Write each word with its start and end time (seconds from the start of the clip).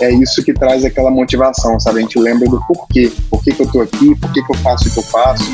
é 0.00 0.12
isso 0.12 0.44
que 0.44 0.52
traz 0.52 0.84
aquela 0.84 1.10
motivação, 1.10 1.78
sabe? 1.80 1.98
A 1.98 2.02
gente 2.02 2.18
lembra 2.18 2.48
do 2.48 2.60
porquê, 2.66 3.12
por 3.30 3.42
que, 3.42 3.54
que 3.54 3.62
eu 3.62 3.70
tô 3.70 3.80
aqui, 3.80 4.14
por 4.16 4.32
que, 4.32 4.42
que 4.42 4.52
eu 4.52 4.56
faço 4.58 4.88
o 4.88 4.92
que 4.92 4.98
eu 4.98 5.02
faço. 5.04 5.44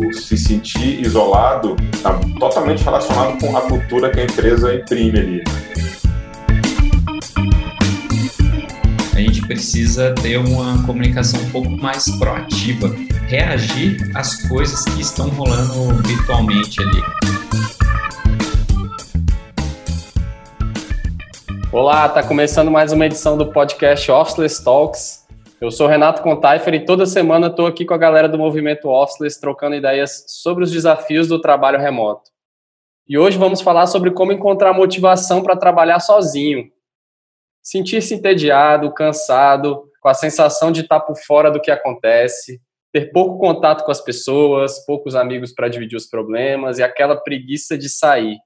O 0.00 0.12
se 0.12 0.36
sentir 0.36 1.04
isolado 1.04 1.76
está 1.92 2.14
totalmente 2.38 2.82
relacionado 2.82 3.38
com 3.38 3.56
a 3.56 3.60
cultura 3.62 4.10
que 4.10 4.20
a 4.20 4.24
empresa 4.24 4.74
imprime 4.74 5.18
ali. 5.18 5.44
A 9.14 9.20
gente 9.20 9.42
precisa 9.42 10.14
ter 10.14 10.38
uma 10.38 10.80
comunicação 10.84 11.40
um 11.40 11.50
pouco 11.50 11.70
mais 11.70 12.08
proativa, 12.18 12.94
reagir 13.26 13.96
às 14.14 14.46
coisas 14.46 14.84
que 14.84 15.00
estão 15.00 15.28
rolando 15.30 16.00
virtualmente 16.06 16.80
ali. 16.80 17.02
Olá, 21.70 22.06
está 22.06 22.26
começando 22.26 22.70
mais 22.70 22.92
uma 22.92 23.04
edição 23.04 23.36
do 23.36 23.52
podcast 23.52 24.10
Officeless 24.10 24.64
Talks. 24.64 25.26
Eu 25.60 25.70
sou 25.70 25.86
Renato 25.86 26.22
Contaifer 26.22 26.72
e 26.72 26.86
toda 26.86 27.04
semana 27.04 27.48
estou 27.48 27.66
aqui 27.66 27.84
com 27.84 27.92
a 27.92 27.98
galera 27.98 28.26
do 28.26 28.38
movimento 28.38 28.88
Officeless 28.88 29.38
trocando 29.38 29.76
ideias 29.76 30.24
sobre 30.28 30.64
os 30.64 30.72
desafios 30.72 31.28
do 31.28 31.38
trabalho 31.38 31.78
remoto. 31.78 32.30
E 33.06 33.18
hoje 33.18 33.36
vamos 33.36 33.60
falar 33.60 33.86
sobre 33.86 34.12
como 34.12 34.32
encontrar 34.32 34.72
motivação 34.72 35.42
para 35.42 35.58
trabalhar 35.58 36.00
sozinho. 36.00 36.70
Sentir-se 37.62 38.14
entediado, 38.14 38.90
cansado, 38.94 39.90
com 40.00 40.08
a 40.08 40.14
sensação 40.14 40.72
de 40.72 40.80
estar 40.80 41.00
por 41.00 41.18
fora 41.18 41.50
do 41.50 41.60
que 41.60 41.70
acontece, 41.70 42.62
ter 42.90 43.12
pouco 43.12 43.38
contato 43.38 43.84
com 43.84 43.90
as 43.90 44.00
pessoas, 44.00 44.86
poucos 44.86 45.14
amigos 45.14 45.52
para 45.52 45.68
dividir 45.68 45.96
os 45.96 46.06
problemas 46.06 46.78
e 46.78 46.82
aquela 46.82 47.14
preguiça 47.14 47.76
de 47.76 47.90
sair. 47.90 48.38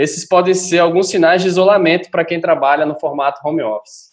Esses 0.00 0.26
podem 0.26 0.54
ser 0.54 0.78
alguns 0.78 1.10
sinais 1.10 1.42
de 1.42 1.48
isolamento 1.48 2.10
para 2.10 2.24
quem 2.24 2.40
trabalha 2.40 2.86
no 2.86 2.98
formato 2.98 3.46
home 3.46 3.62
office. 3.62 4.08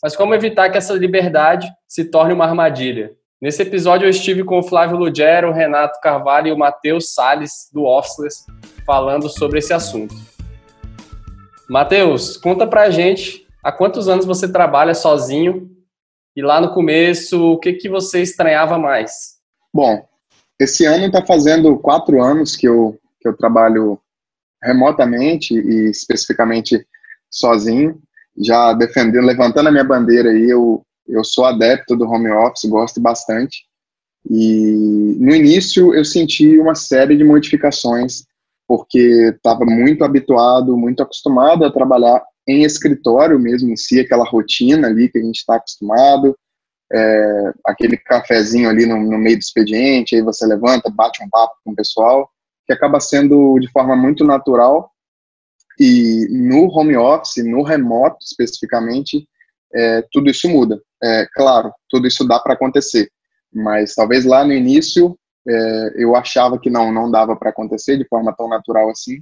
Mas 0.00 0.14
como 0.14 0.32
evitar 0.32 0.70
que 0.70 0.78
essa 0.78 0.92
liberdade 0.92 1.68
se 1.88 2.04
torne 2.04 2.32
uma 2.32 2.44
armadilha? 2.44 3.10
Nesse 3.40 3.60
episódio 3.62 4.06
eu 4.06 4.10
estive 4.10 4.44
com 4.44 4.60
o 4.60 4.62
Flávio 4.62 4.96
Lugero, 4.96 5.48
o 5.48 5.52
Renato 5.52 5.98
Carvalho 6.00 6.46
e 6.46 6.52
o 6.52 6.56
Matheus 6.56 7.12
Sales 7.12 7.68
do 7.72 7.82
Officeless 7.82 8.46
falando 8.86 9.28
sobre 9.28 9.58
esse 9.58 9.72
assunto. 9.72 10.14
Matheus, 11.68 12.36
conta 12.36 12.64
pra 12.64 12.88
gente 12.90 13.44
há 13.64 13.72
quantos 13.72 14.06
anos 14.06 14.24
você 14.24 14.46
trabalha 14.46 14.94
sozinho 14.94 15.68
e 16.36 16.40
lá 16.40 16.60
no 16.60 16.72
começo 16.72 17.54
o 17.54 17.58
que, 17.58 17.72
que 17.72 17.88
você 17.88 18.22
estranhava 18.22 18.78
mais? 18.78 19.38
Bom, 19.74 20.06
esse 20.56 20.86
ano 20.86 21.06
está 21.06 21.26
fazendo 21.26 21.76
quatro 21.78 22.22
anos 22.22 22.54
que 22.54 22.68
eu, 22.68 22.96
que 23.20 23.28
eu 23.28 23.36
trabalho 23.36 23.98
remotamente 24.62 25.54
e 25.54 25.90
especificamente 25.90 26.86
sozinho, 27.30 28.00
já 28.36 28.72
defendendo, 28.72 29.26
levantando 29.26 29.68
a 29.68 29.72
minha 29.72 29.84
bandeira 29.84 30.30
aí, 30.30 30.48
eu, 30.48 30.84
eu 31.08 31.24
sou 31.24 31.44
adepto 31.44 31.96
do 31.96 32.08
home 32.08 32.30
office, 32.30 32.68
gosto 32.68 33.00
bastante. 33.00 33.64
E 34.28 35.16
no 35.18 35.34
início 35.34 35.94
eu 35.94 36.04
senti 36.04 36.58
uma 36.58 36.74
série 36.74 37.16
de 37.16 37.24
modificações, 37.24 38.24
porque 38.68 39.32
estava 39.34 39.64
muito 39.64 40.04
habituado, 40.04 40.76
muito 40.76 41.02
acostumado 41.02 41.64
a 41.64 41.72
trabalhar 41.72 42.22
em 42.46 42.62
escritório 42.62 43.38
mesmo 43.38 43.70
em 43.70 43.76
si, 43.76 44.00
aquela 44.00 44.24
rotina 44.24 44.88
ali 44.88 45.08
que 45.08 45.18
a 45.18 45.22
gente 45.22 45.38
está 45.38 45.56
acostumado, 45.56 46.36
é, 46.92 47.52
aquele 47.66 47.96
cafezinho 47.96 48.68
ali 48.68 48.86
no, 48.86 48.98
no 48.98 49.18
meio 49.18 49.36
do 49.36 49.40
expediente, 49.40 50.14
aí 50.14 50.22
você 50.22 50.46
levanta, 50.46 50.90
bate 50.90 51.22
um 51.22 51.28
papo 51.28 51.54
com 51.64 51.72
o 51.72 51.76
pessoal 51.76 52.28
que 52.66 52.72
acaba 52.72 53.00
sendo 53.00 53.58
de 53.58 53.70
forma 53.70 53.96
muito 53.96 54.24
natural 54.24 54.90
e 55.78 56.26
no 56.30 56.66
home 56.66 56.96
office, 56.96 57.44
no 57.44 57.62
remoto 57.62 58.18
especificamente, 58.22 59.26
é, 59.74 60.02
tudo 60.12 60.30
isso 60.30 60.48
muda. 60.48 60.80
É, 61.02 61.26
claro, 61.34 61.72
tudo 61.88 62.06
isso 62.06 62.26
dá 62.26 62.38
para 62.38 62.54
acontecer, 62.54 63.10
mas 63.52 63.94
talvez 63.94 64.24
lá 64.24 64.44
no 64.44 64.52
início 64.52 65.18
é, 65.48 65.92
eu 65.96 66.14
achava 66.14 66.58
que 66.58 66.70
não, 66.70 66.92
não 66.92 67.10
dava 67.10 67.34
para 67.36 67.50
acontecer 67.50 67.96
de 67.96 68.06
forma 68.06 68.34
tão 68.36 68.48
natural 68.48 68.90
assim. 68.90 69.20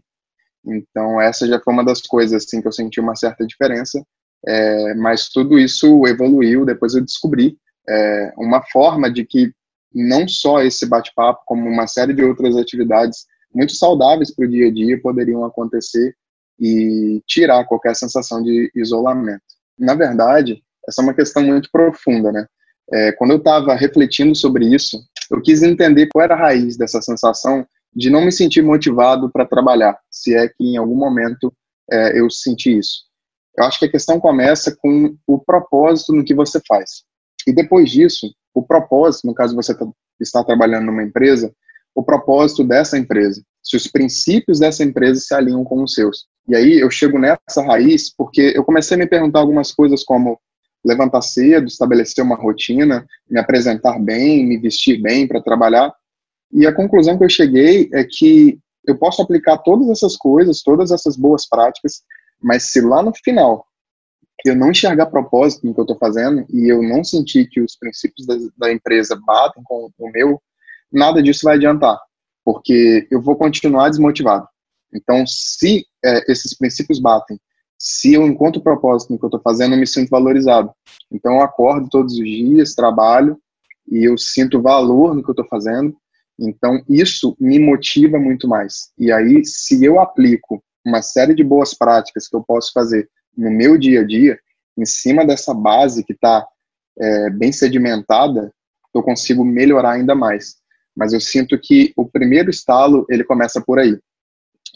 Então 0.65 1.21
essa 1.21 1.47
já 1.47 1.59
foi 1.61 1.73
uma 1.73 1.85
das 1.85 2.03
coisas 2.03 2.45
assim 2.45 2.61
que 2.61 2.69
eu 2.69 2.73
senti 2.73 3.01
uma 3.01 3.17
certa 3.17 3.47
diferença. 3.47 4.05
É, 4.47 4.95
mas 4.95 5.29
tudo 5.29 5.59
isso 5.59 6.07
evoluiu. 6.07 6.65
Depois 6.65 6.95
eu 6.95 7.05
descobri 7.05 7.57
é, 7.89 8.33
uma 8.37 8.63
forma 8.63 9.11
de 9.11 9.25
que 9.25 9.53
não 9.95 10.27
só 10.29 10.63
esse 10.63 10.87
bate-papo, 10.87 11.43
como 11.47 11.69
uma 11.69 11.87
série 11.87 12.15
de 12.15 12.23
outras 12.23 12.57
atividades 12.57 13.27
muito 13.55 13.75
saudáveis 13.75 14.35
para 14.35 14.47
o 14.47 14.49
dia 14.49 14.69
a 14.69 14.73
dia 14.73 15.01
poderiam 15.01 15.45
acontecer 15.45 16.15
e 16.59 17.23
tirar 17.27 17.65
qualquer 17.65 17.97
sensação 17.97 18.43
de 18.43 18.71
isolamento. 18.75 19.43
Na 19.79 19.95
verdade, 19.95 20.63
essa 20.87 21.01
é 21.01 21.05
uma 21.05 21.15
questão 21.15 21.43
muito 21.43 21.69
profunda, 21.73 22.31
né? 22.31 22.47
É, 22.93 23.13
quando 23.13 23.31
eu 23.31 23.37
estava 23.39 23.75
refletindo 23.75 24.35
sobre 24.35 24.67
isso, 24.67 24.99
eu 25.31 25.41
quis 25.41 25.63
entender 25.63 26.09
qual 26.13 26.25
era 26.25 26.35
a 26.35 26.39
raiz 26.39 26.77
dessa 26.77 27.01
sensação 27.01 27.67
de 27.95 28.11
não 28.11 28.25
me 28.25 28.33
sentir 28.33 28.63
motivado 28.63 29.31
para 29.31 29.47
trabalhar, 29.47 29.99
se 30.11 30.35
é 30.35 30.49
que 30.49 30.65
em 30.65 30.77
algum 30.77 30.97
momento 30.97 31.53
é, 31.91 32.19
eu 32.19 32.29
senti 32.31 32.79
isso. 32.79 33.05
Eu 33.57 33.65
acho 33.65 33.79
que 33.79 33.87
a 33.87 33.91
questão 33.91 34.21
começa 34.21 34.77
com 34.77 35.17
o 35.27 35.39
propósito 35.39 36.13
no 36.13 36.25
que 36.25 36.35
você 36.35 36.61
faz. 36.67 37.03
E 37.47 37.53
depois 37.53 37.91
disso, 37.91 38.33
o 38.55 38.63
propósito, 38.63 39.27
no 39.27 39.35
caso 39.35 39.55
você 39.55 39.75
tá, 39.75 39.87
está 40.21 40.45
trabalhando 40.45 40.87
numa 40.87 41.03
empresa, 41.03 41.53
o 41.95 42.03
propósito 42.03 42.65
dessa 42.65 42.99
empresa, 42.99 43.43
se 43.63 43.77
os 43.77 43.87
princípios 43.87 44.59
dessa 44.59 44.85
empresa 44.85 45.21
se 45.21 45.35
alinham 45.35 45.65
com 45.65 45.83
os 45.83 45.95
seus. 45.95 46.27
E 46.49 46.55
aí 46.55 46.81
eu 46.81 46.91
chego 46.91 47.19
nessa 47.19 47.63
raiz 47.65 48.15
porque 48.15 48.53
eu 48.55 48.65
comecei 48.65 48.97
a 48.97 48.99
me 48.99 49.07
perguntar 49.07 49.41
algumas 49.41 49.73
coisas 49.73 50.03
como 50.03 50.39
levantar 50.85 51.23
cedo, 51.23 51.67
estabelecer 51.67 52.25
uma 52.25 52.37
rotina, 52.37 53.07
me 53.29 53.39
apresentar 53.39 53.99
bem, 53.99 54.47
me 54.47 54.59
vestir 54.59 55.01
bem 55.01 55.27
para 55.27 55.43
trabalhar. 55.43 55.93
E 56.53 56.67
a 56.67 56.73
conclusão 56.73 57.19
que 57.19 57.25
eu 57.25 57.29
cheguei 57.29 57.89
é 57.93 58.05
que 58.05 58.59
eu 58.87 58.97
posso 58.97 59.21
aplicar 59.21 59.59
todas 59.59 59.89
essas 59.89 60.17
coisas, 60.17 60.63
todas 60.63 60.91
essas 60.91 61.17
boas 61.17 61.47
práticas, 61.47 62.03
mas 62.43 62.65
se 62.65 62.81
lá 62.81 63.03
no 63.03 63.13
final 63.23 63.67
eu 64.45 64.57
não 64.57 64.71
enxergar 64.71 65.07
propósito 65.07 65.67
no 65.67 65.75
que 65.75 65.81
eu 65.81 65.85
estou 65.85 65.99
fazendo 65.99 66.45
e 66.51 66.69
eu 66.73 66.83
não 66.83 67.05
sentir 67.05 67.49
que 67.49 67.61
os 67.61 67.77
princípios 67.77 68.27
da, 68.27 68.35
da 68.57 68.73
empresa 68.73 69.19
batem 69.27 69.63
com 69.65 69.91
o 69.99 70.11
meu, 70.13 70.41
nada 70.93 71.23
disso 71.23 71.43
vai 71.45 71.57
adiantar, 71.57 71.99
porque 72.45 73.07
eu 73.11 73.21
vou 73.21 73.37
continuar 73.37 73.89
desmotivado. 73.89 74.47
Então, 74.95 75.25
se 75.27 75.85
é, 76.05 76.31
esses 76.31 76.57
princípios 76.57 76.99
batem, 76.99 77.39
se 77.79 78.13
eu 78.13 78.27
encontro 78.27 78.63
propósito 78.63 79.13
no 79.13 79.19
que 79.19 79.25
eu 79.25 79.29
estou 79.29 79.41
fazendo, 79.41 79.75
eu 79.75 79.79
me 79.79 79.87
sinto 79.87 80.11
valorizado. 80.11 80.71
Então, 81.11 81.37
eu 81.37 81.41
acordo 81.43 81.89
todos 81.89 82.15
os 82.15 82.25
dias, 82.25 82.75
trabalho, 82.75 83.39
e 83.91 84.07
eu 84.09 84.19
sinto 84.19 84.61
valor 84.61 85.15
no 85.15 85.23
que 85.23 85.31
eu 85.31 85.33
estou 85.33 85.47
fazendo. 85.47 85.97
Então, 86.39 86.83
isso 86.89 87.37
me 87.41 87.59
motiva 87.59 88.19
muito 88.19 88.49
mais. 88.49 88.91
E 88.99 89.11
aí, 89.11 89.45
se 89.45 89.83
eu 89.85 90.01
aplico 90.01 90.63
uma 90.85 91.03
série 91.03 91.35
de 91.35 91.45
boas 91.45 91.75
práticas 91.75 92.29
que 92.29 92.37
eu 92.37 92.43
posso 92.43 92.73
fazer 92.73 93.09
no 93.37 93.51
meu 93.51 93.79
dia 93.79 94.01
a 94.01 94.05
dia, 94.05 94.39
em 94.77 94.85
cima 94.85 95.25
dessa 95.25 95.53
base 95.55 96.05
que 96.05 96.13
está 96.13 96.47
é, 96.99 97.31
bem 97.31 97.53
sedimentada, 97.53 98.53
eu 98.95 99.03
consigo 99.03 99.45
melhorar 99.45 99.93
ainda 99.93 100.15
mais. 100.15 100.57
Mas 100.97 101.13
eu 101.13 101.21
sinto 101.21 101.59
que 101.59 101.93
o 101.97 102.07
primeiro 102.07 102.51
estalo, 102.51 103.07
ele 103.09 103.25
começa 103.25 103.61
por 103.61 103.79
aí. 103.79 103.99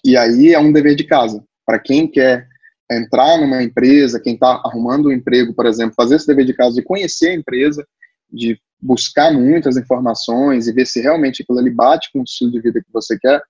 E 0.04 0.16
aí 0.16 0.53
é 0.53 0.59
um 0.59 0.72
dever 0.72 0.94
de 0.94 1.04
casa. 1.04 1.42
Para 1.66 1.78
quem 1.78 2.06
quer 2.06 2.47
entrar 2.91 3.38
numa 3.38 3.62
empresa, 3.62 4.20
quem 4.20 4.34
está 4.34 4.60
arrumando 4.65 5.09
um 5.09 5.12
emprego, 5.12 5.54
por 5.54 5.66
exemplo, 5.66 5.94
fazer 5.97 6.16
esse 6.16 6.26
dever 6.26 6.44
de 6.44 6.54
casa 6.54 6.75
de 6.75 6.82
conhecer 6.82 7.31
a 7.31 7.34
empresa, 7.34 7.86
de 8.31 8.59
buscar 8.81 9.32
muitas 9.32 9.76
informações 9.76 10.66
e 10.66 10.72
ver 10.72 10.86
se 10.86 11.00
realmente 11.00 11.42
aquilo 11.42 11.59
ali 11.59 11.71
bate 11.71 12.10
com 12.12 12.21
o 12.21 12.25
estilo 12.25 12.53
de 12.53 12.60
vida 12.60 12.81
que 12.81 12.92
você 12.92 13.19
quer. 13.19 13.42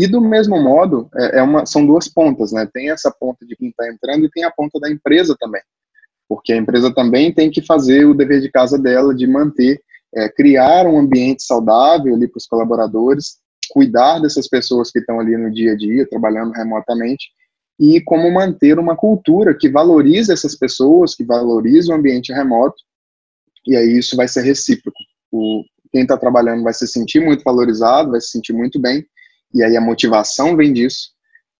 E 0.00 0.06
do 0.06 0.18
mesmo 0.18 0.58
modo, 0.58 1.10
é, 1.14 1.40
é 1.40 1.42
uma, 1.42 1.66
são 1.66 1.86
duas 1.86 2.08
pontas, 2.08 2.52
né? 2.52 2.66
Tem 2.72 2.90
essa 2.90 3.10
ponta 3.10 3.44
de 3.44 3.54
quem 3.54 3.68
está 3.68 3.86
entrando 3.86 4.24
e 4.24 4.30
tem 4.30 4.44
a 4.44 4.50
ponta 4.50 4.80
da 4.80 4.90
empresa 4.90 5.36
também. 5.38 5.60
Porque 6.26 6.54
a 6.54 6.56
empresa 6.56 6.90
também 6.94 7.30
tem 7.34 7.50
que 7.50 7.60
fazer 7.60 8.06
o 8.06 8.14
dever 8.14 8.40
de 8.40 8.50
casa 8.50 8.78
dela 8.78 9.14
de 9.14 9.26
manter 9.26 9.78
é, 10.14 10.26
criar 10.30 10.86
um 10.86 10.98
ambiente 10.98 11.42
saudável 11.42 12.14
ali 12.14 12.26
para 12.26 12.38
os 12.38 12.46
colaboradores, 12.46 13.40
cuidar 13.70 14.20
dessas 14.20 14.48
pessoas 14.48 14.90
que 14.90 15.00
estão 15.00 15.20
ali 15.20 15.36
no 15.36 15.52
dia 15.52 15.72
a 15.72 15.76
dia, 15.76 16.08
trabalhando 16.08 16.52
remotamente, 16.52 17.28
e 17.78 18.00
como 18.00 18.32
manter 18.32 18.78
uma 18.78 18.96
cultura 18.96 19.54
que 19.54 19.68
valorize 19.68 20.32
essas 20.32 20.56
pessoas, 20.56 21.14
que 21.14 21.24
valorize 21.24 21.90
o 21.90 21.94
ambiente 21.94 22.32
remoto, 22.32 22.82
e 23.66 23.76
aí 23.76 23.98
isso 23.98 24.16
vai 24.16 24.26
ser 24.26 24.44
recíproco. 24.44 24.98
O, 25.30 25.62
quem 25.92 26.02
está 26.02 26.16
trabalhando 26.16 26.62
vai 26.62 26.72
se 26.72 26.86
sentir 26.86 27.20
muito 27.20 27.44
valorizado, 27.44 28.12
vai 28.12 28.20
se 28.22 28.30
sentir 28.30 28.54
muito 28.54 28.80
bem, 28.80 29.04
e 29.54 29.62
aí 29.62 29.76
a 29.76 29.80
motivação 29.80 30.56
vem 30.56 30.72
disso, 30.72 31.10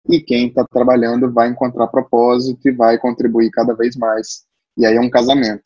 e 0.09 0.21
quem 0.21 0.49
está 0.49 0.65
trabalhando 0.71 1.33
vai 1.33 1.49
encontrar 1.49 1.87
propósito 1.89 2.69
e 2.69 2.73
vai 2.73 2.99
contribuir 2.99 3.51
cada 3.51 3.75
vez 3.75 3.97
mais. 3.97 4.45
E 4.77 4.87
aí 4.87 4.97
é 4.97 5.01
um 5.01 5.11
casamento. 5.11 5.63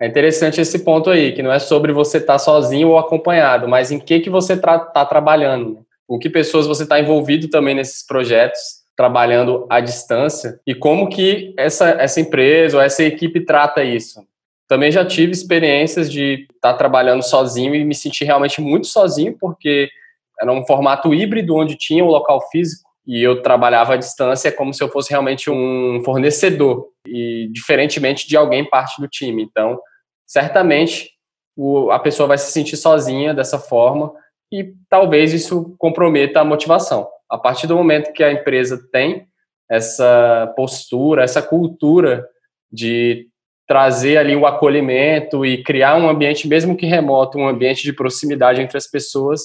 É 0.00 0.06
interessante 0.06 0.60
esse 0.60 0.80
ponto 0.80 1.08
aí, 1.08 1.32
que 1.32 1.42
não 1.42 1.52
é 1.52 1.58
sobre 1.58 1.92
você 1.92 2.18
estar 2.18 2.34
tá 2.34 2.38
sozinho 2.38 2.88
ou 2.88 2.98
acompanhado, 2.98 3.68
mas 3.68 3.90
em 3.90 3.98
que, 3.98 4.20
que 4.20 4.28
você 4.28 4.54
está 4.54 4.78
tá 4.78 5.06
trabalhando. 5.06 5.84
Com 6.06 6.18
que 6.18 6.28
pessoas 6.28 6.66
você 6.66 6.82
está 6.82 7.00
envolvido 7.00 7.48
também 7.48 7.74
nesses 7.74 8.04
projetos, 8.04 8.84
trabalhando 8.96 9.66
à 9.68 9.80
distância 9.80 10.60
e 10.66 10.74
como 10.74 11.08
que 11.08 11.52
essa, 11.56 11.90
essa 11.90 12.20
empresa 12.20 12.76
ou 12.76 12.82
essa 12.82 13.02
equipe 13.02 13.40
trata 13.44 13.82
isso. 13.82 14.20
Também 14.68 14.90
já 14.90 15.04
tive 15.04 15.32
experiências 15.32 16.10
de 16.10 16.46
estar 16.54 16.72
tá 16.72 16.74
trabalhando 16.74 17.22
sozinho 17.22 17.74
e 17.74 17.84
me 17.84 17.94
sentir 17.94 18.24
realmente 18.24 18.60
muito 18.60 18.86
sozinho, 18.86 19.36
porque 19.38 19.88
era 20.44 20.52
um 20.52 20.64
formato 20.64 21.12
híbrido 21.14 21.56
onde 21.56 21.76
tinha 21.76 22.04
um 22.04 22.08
local 22.08 22.40
físico 22.50 22.88
e 23.06 23.22
eu 23.22 23.42
trabalhava 23.42 23.94
à 23.94 23.96
distância 23.96 24.52
como 24.52 24.72
se 24.72 24.82
eu 24.82 24.88
fosse 24.88 25.10
realmente 25.10 25.50
um 25.50 26.00
fornecedor 26.04 26.88
e 27.06 27.48
diferentemente 27.52 28.26
de 28.26 28.36
alguém 28.36 28.68
parte 28.68 29.00
do 29.00 29.08
time. 29.08 29.42
Então, 29.42 29.78
certamente 30.26 31.10
o, 31.56 31.90
a 31.90 31.98
pessoa 31.98 32.26
vai 32.26 32.38
se 32.38 32.50
sentir 32.50 32.76
sozinha 32.76 33.34
dessa 33.34 33.58
forma 33.58 34.12
e 34.50 34.72
talvez 34.88 35.32
isso 35.32 35.74
comprometa 35.78 36.40
a 36.40 36.44
motivação. 36.44 37.08
A 37.28 37.36
partir 37.36 37.66
do 37.66 37.76
momento 37.76 38.12
que 38.12 38.22
a 38.22 38.32
empresa 38.32 38.80
tem 38.92 39.26
essa 39.70 40.52
postura, 40.56 41.24
essa 41.24 41.42
cultura 41.42 42.26
de 42.72 43.28
trazer 43.66 44.18
ali 44.18 44.36
o 44.36 44.46
acolhimento 44.46 45.44
e 45.44 45.62
criar 45.62 45.96
um 45.96 46.08
ambiente, 46.08 46.46
mesmo 46.46 46.76
que 46.76 46.86
remoto, 46.86 47.38
um 47.38 47.48
ambiente 47.48 47.82
de 47.82 47.92
proximidade 47.92 48.60
entre 48.60 48.76
as 48.76 48.86
pessoas, 48.86 49.40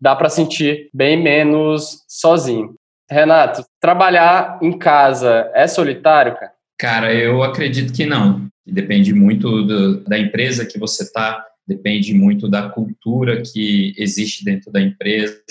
dá 0.00 0.16
para 0.16 0.28
sentir 0.28 0.88
bem 0.94 1.22
menos 1.22 2.04
sozinho. 2.08 2.74
Renato, 3.10 3.64
trabalhar 3.80 4.58
em 4.62 4.78
casa 4.78 5.50
é 5.54 5.66
solitário, 5.66 6.34
cara? 6.34 6.52
Cara, 6.78 7.14
eu 7.14 7.42
acredito 7.42 7.92
que 7.92 8.06
não. 8.06 8.48
Depende 8.66 9.12
muito 9.12 9.62
do, 9.64 10.04
da 10.04 10.18
empresa 10.18 10.64
que 10.64 10.78
você 10.78 11.02
está, 11.02 11.44
depende 11.66 12.14
muito 12.14 12.48
da 12.48 12.68
cultura 12.68 13.42
que 13.42 13.92
existe 13.98 14.44
dentro 14.44 14.70
da 14.70 14.80
empresa. 14.80 15.42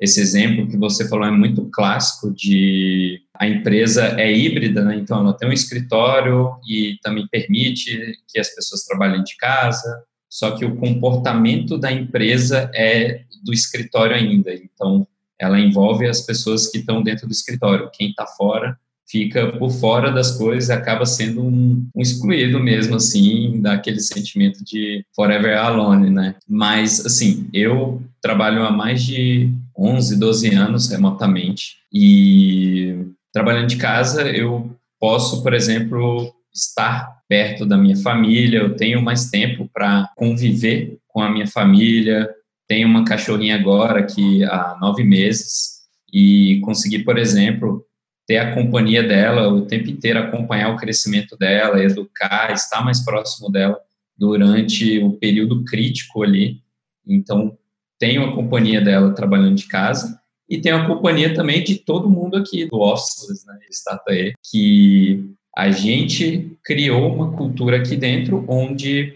Esse 0.00 0.20
exemplo 0.20 0.66
que 0.66 0.76
você 0.76 1.08
falou 1.08 1.26
é 1.26 1.30
muito 1.30 1.68
clássico 1.70 2.32
de 2.32 3.20
a 3.34 3.46
empresa 3.46 4.18
é 4.18 4.32
híbrida, 4.32 4.82
né? 4.82 4.96
então 4.96 5.20
ela 5.20 5.36
tem 5.36 5.48
um 5.48 5.52
escritório 5.52 6.52
e 6.68 6.96
também 7.02 7.26
permite 7.28 8.18
que 8.28 8.40
as 8.40 8.54
pessoas 8.54 8.84
trabalhem 8.84 9.22
de 9.22 9.36
casa, 9.36 10.02
só 10.28 10.52
que 10.52 10.64
o 10.64 10.76
comportamento 10.76 11.78
da 11.78 11.90
empresa 11.90 12.70
é 12.74 13.22
do 13.42 13.52
escritório 13.52 14.14
ainda, 14.14 14.52
então 14.52 15.06
ela 15.40 15.58
envolve 15.58 16.06
as 16.06 16.20
pessoas 16.20 16.66
que 16.66 16.78
estão 16.78 17.02
dentro 17.02 17.26
do 17.26 17.32
escritório, 17.32 17.90
quem 17.92 18.10
está 18.10 18.26
fora 18.26 18.76
fica 19.10 19.52
por 19.52 19.70
fora 19.70 20.12
das 20.12 20.32
coisas 20.32 20.68
acaba 20.68 21.06
sendo 21.06 21.42
um, 21.42 21.88
um, 21.94 22.00
excluído 22.00 22.60
mesmo, 22.60 22.96
assim, 22.96 23.60
daquele 23.60 24.00
sentimento 24.00 24.62
de 24.62 25.04
forever 25.16 25.56
alone, 25.56 26.10
né? 26.10 26.34
Mas, 26.46 27.04
assim, 27.04 27.48
eu 27.52 28.02
trabalho 28.20 28.62
há 28.64 28.70
mais 28.70 29.02
de 29.02 29.50
11, 29.76 30.18
12 30.18 30.54
anos 30.54 30.90
remotamente 30.90 31.76
e 31.92 33.06
trabalhando 33.32 33.68
de 33.68 33.76
casa 33.76 34.28
eu 34.28 34.76
posso, 35.00 35.42
por 35.42 35.54
exemplo, 35.54 36.32
estar 36.52 37.17
perto 37.28 37.66
da 37.66 37.76
minha 37.76 37.96
família, 37.96 38.60
eu 38.60 38.74
tenho 38.74 39.02
mais 39.02 39.30
tempo 39.30 39.68
para 39.72 40.08
conviver 40.16 40.98
com 41.06 41.20
a 41.20 41.30
minha 41.30 41.46
família, 41.46 42.28
tenho 42.66 42.88
uma 42.88 43.04
cachorrinha 43.04 43.54
agora 43.54 44.04
que 44.04 44.42
há 44.44 44.76
nove 44.80 45.04
meses 45.04 45.78
e 46.12 46.60
consegui, 46.64 47.00
por 47.00 47.18
exemplo, 47.18 47.84
ter 48.26 48.38
a 48.38 48.54
companhia 48.54 49.02
dela 49.02 49.48
o 49.48 49.66
tempo 49.66 49.88
inteiro, 49.88 50.18
acompanhar 50.18 50.70
o 50.70 50.76
crescimento 50.76 51.36
dela, 51.36 51.82
educar, 51.82 52.52
estar 52.52 52.84
mais 52.84 53.04
próximo 53.04 53.50
dela 53.50 53.78
durante 54.16 54.98
o 54.98 55.12
período 55.12 55.64
crítico 55.64 56.22
ali. 56.22 56.60
Então, 57.06 57.56
tenho 57.98 58.24
a 58.24 58.34
companhia 58.34 58.80
dela 58.80 59.14
trabalhando 59.14 59.54
de 59.54 59.66
casa 59.66 60.18
e 60.48 60.58
tenho 60.60 60.76
a 60.76 60.86
companhia 60.86 61.34
também 61.34 61.62
de 61.62 61.76
todo 61.76 62.08
mundo 62.08 62.36
aqui 62.36 62.66
do 62.66 62.80
Office, 62.80 63.44
né, 63.46 63.58
Statae, 63.70 64.32
que 64.50 65.34
a 65.58 65.72
gente 65.72 66.56
criou 66.62 67.12
uma 67.12 67.32
cultura 67.32 67.78
aqui 67.78 67.96
dentro 67.96 68.44
onde 68.46 69.12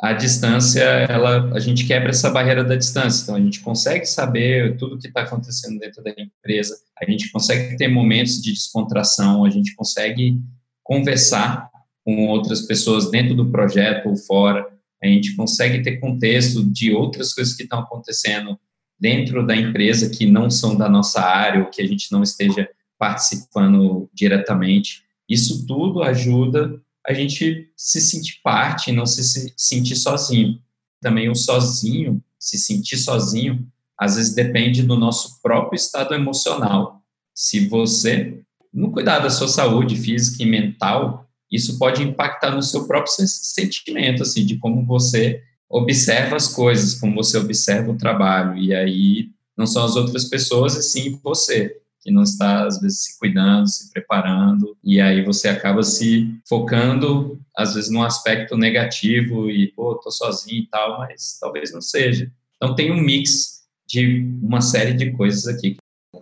a 0.00 0.12
distância, 0.12 0.82
ela, 0.82 1.52
a 1.52 1.58
gente 1.58 1.84
quebra 1.84 2.10
essa 2.10 2.30
barreira 2.30 2.62
da 2.62 2.76
distância. 2.76 3.24
Então, 3.24 3.34
a 3.34 3.40
gente 3.40 3.58
consegue 3.58 4.06
saber 4.06 4.76
tudo 4.76 4.94
o 4.94 4.98
que 5.00 5.08
está 5.08 5.22
acontecendo 5.22 5.80
dentro 5.80 6.00
da 6.04 6.10
empresa, 6.10 6.78
a 6.96 7.10
gente 7.10 7.28
consegue 7.32 7.76
ter 7.76 7.88
momentos 7.88 8.40
de 8.40 8.52
descontração, 8.52 9.44
a 9.44 9.50
gente 9.50 9.74
consegue 9.74 10.40
conversar 10.84 11.68
com 12.04 12.28
outras 12.28 12.62
pessoas 12.62 13.10
dentro 13.10 13.34
do 13.34 13.50
projeto 13.50 14.08
ou 14.08 14.16
fora, 14.16 14.64
a 15.02 15.08
gente 15.08 15.34
consegue 15.34 15.82
ter 15.82 15.98
contexto 15.98 16.62
de 16.62 16.94
outras 16.94 17.34
coisas 17.34 17.54
que 17.54 17.64
estão 17.64 17.80
acontecendo 17.80 18.56
dentro 18.98 19.44
da 19.44 19.56
empresa 19.56 20.08
que 20.08 20.24
não 20.24 20.48
são 20.48 20.76
da 20.76 20.88
nossa 20.88 21.20
área 21.20 21.62
ou 21.62 21.66
que 21.68 21.82
a 21.82 21.86
gente 21.86 22.12
não 22.12 22.22
esteja 22.22 22.68
participando 23.00 24.10
diretamente. 24.12 25.02
Isso 25.26 25.66
tudo 25.66 26.02
ajuda 26.02 26.78
a 27.06 27.14
gente 27.14 27.72
se 27.74 27.98
sentir 27.98 28.40
parte, 28.44 28.92
não 28.92 29.06
se 29.06 29.50
sentir 29.56 29.96
sozinho. 29.96 30.60
Também 31.00 31.30
o 31.30 31.34
sozinho, 31.34 32.22
se 32.38 32.58
sentir 32.58 32.98
sozinho, 32.98 33.66
às 33.98 34.16
vezes 34.16 34.34
depende 34.34 34.82
do 34.82 34.98
nosso 34.98 35.40
próprio 35.40 35.76
estado 35.76 36.14
emocional. 36.14 37.02
Se 37.34 37.68
você 37.68 38.42
não 38.72 38.90
cuidar 38.90 39.20
da 39.20 39.30
sua 39.30 39.48
saúde 39.48 39.96
física 39.96 40.42
e 40.42 40.46
mental, 40.46 41.26
isso 41.50 41.78
pode 41.78 42.02
impactar 42.02 42.54
no 42.54 42.62
seu 42.62 42.86
próprio 42.86 43.12
sentimento, 43.26 44.22
assim, 44.22 44.44
de 44.44 44.58
como 44.58 44.84
você 44.84 45.42
observa 45.70 46.36
as 46.36 46.48
coisas, 46.48 46.94
como 46.96 47.14
você 47.14 47.38
observa 47.38 47.90
o 47.90 47.96
trabalho. 47.96 48.58
E 48.58 48.74
aí 48.74 49.30
não 49.56 49.66
são 49.66 49.84
as 49.84 49.96
outras 49.96 50.26
pessoas, 50.26 50.76
e 50.76 50.82
sim 50.82 51.18
você 51.22 51.79
que 52.00 52.10
não 52.10 52.22
está, 52.22 52.66
às 52.66 52.80
vezes, 52.80 53.04
se 53.04 53.18
cuidando, 53.18 53.68
se 53.68 53.90
preparando, 53.92 54.76
e 54.82 55.00
aí 55.00 55.24
você 55.24 55.48
acaba 55.48 55.82
se 55.82 56.34
focando, 56.48 57.40
às 57.56 57.74
vezes, 57.74 57.90
num 57.90 58.02
aspecto 58.02 58.56
negativo 58.56 59.50
e, 59.50 59.72
pô, 59.72 59.94
tô 59.96 60.10
sozinho 60.10 60.62
e 60.62 60.66
tal, 60.68 60.98
mas 60.98 61.38
talvez 61.40 61.72
não 61.72 61.80
seja. 61.80 62.30
Então, 62.56 62.74
tem 62.74 62.90
um 62.90 63.00
mix 63.00 63.60
de 63.86 64.26
uma 64.42 64.60
série 64.60 64.94
de 64.94 65.10
coisas 65.12 65.46
aqui. 65.46 65.76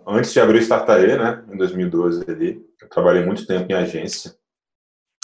Antes 0.07 0.33
de 0.33 0.39
abrir 0.39 0.59
o 0.59 0.61
Startae, 0.61 1.17
né, 1.17 1.43
em 1.51 1.57
2012 1.57 2.25
ali, 2.29 2.61
eu 2.81 2.89
trabalhei 2.89 3.25
muito 3.25 3.45
tempo 3.45 3.71
em 3.71 3.75
agência. 3.75 4.35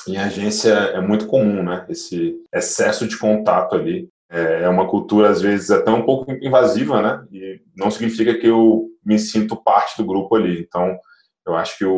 Em 0.08 0.18
agência 0.18 0.72
é 0.72 1.02
muito 1.02 1.28
comum, 1.28 1.64
né, 1.64 1.86
esse 1.90 2.36
excesso 2.54 3.08
de 3.08 3.18
contato 3.18 3.76
ali 3.76 4.08
é, 4.30 4.64
é 4.64 4.70
uma 4.70 4.88
cultura, 4.88 5.30
às 5.30 5.42
vezes, 5.42 5.72
até 5.72 5.92
um 5.92 6.04
pouco 6.04 6.32
invasiva, 6.32 7.02
né? 7.02 7.26
E 7.32 7.62
não 7.76 7.92
significa 7.92 8.38
que 8.38 8.48
eu 8.48 8.90
me 9.06 9.20
sinto 9.20 9.56
parte 9.56 9.98
do 9.98 10.06
grupo 10.06 10.36
ali. 10.36 10.62
Então, 10.62 10.98
eu 11.46 11.56
acho 11.56 11.78
que 11.78 11.86
o, 11.86 11.94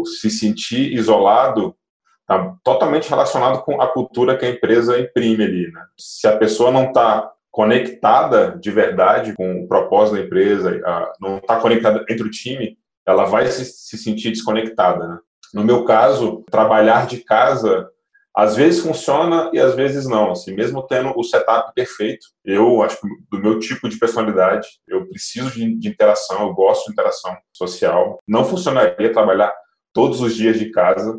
o 0.00 0.06
se 0.06 0.30
sentir 0.30 0.92
isolado 0.92 1.74
está 2.20 2.54
totalmente 2.62 3.08
relacionado 3.08 3.62
com 3.62 3.80
a 3.80 3.92
cultura 3.92 4.36
que 4.36 4.44
a 4.44 4.50
empresa 4.50 4.98
imprime 4.98 5.44
ali, 5.44 5.72
né? 5.72 5.82
Se 5.98 6.26
a 6.26 6.36
pessoa 6.36 6.70
não 6.70 6.86
está 6.86 7.32
conectada 7.50 8.58
de 8.60 8.70
verdade 8.70 9.32
com 9.34 9.62
o 9.62 9.68
propósito 9.68 10.16
da 10.16 10.22
empresa, 10.22 10.80
não 11.20 11.38
está 11.38 11.58
conectada 11.58 12.04
entre 12.08 12.26
o 12.26 12.30
time, 12.30 12.76
ela 13.06 13.24
vai 13.24 13.46
se, 13.46 13.64
se 13.64 13.96
sentir 13.96 14.30
desconectada, 14.30 15.06
né? 15.06 15.18
No 15.54 15.64
meu 15.64 15.84
caso, 15.84 16.44
trabalhar 16.50 17.06
de 17.06 17.18
casa 17.18 17.88
às 18.36 18.54
vezes 18.54 18.82
funciona 18.82 19.50
e 19.54 19.58
às 19.58 19.74
vezes 19.74 20.06
não. 20.06 20.32
Assim, 20.32 20.54
mesmo 20.54 20.86
tendo 20.86 21.10
o 21.16 21.24
setup 21.24 21.72
perfeito, 21.74 22.26
eu 22.44 22.82
acho 22.82 23.00
que 23.00 23.08
do 23.30 23.40
meu 23.40 23.58
tipo 23.58 23.88
de 23.88 23.98
personalidade, 23.98 24.68
eu 24.86 25.08
preciso 25.08 25.50
de, 25.52 25.74
de 25.74 25.88
interação, 25.88 26.42
eu 26.42 26.52
gosto 26.52 26.84
de 26.84 26.92
interação 26.92 27.34
social. 27.50 28.18
Não 28.28 28.44
funcionaria 28.44 29.10
trabalhar 29.10 29.54
todos 29.90 30.20
os 30.20 30.36
dias 30.36 30.58
de 30.58 30.70
casa, 30.70 31.18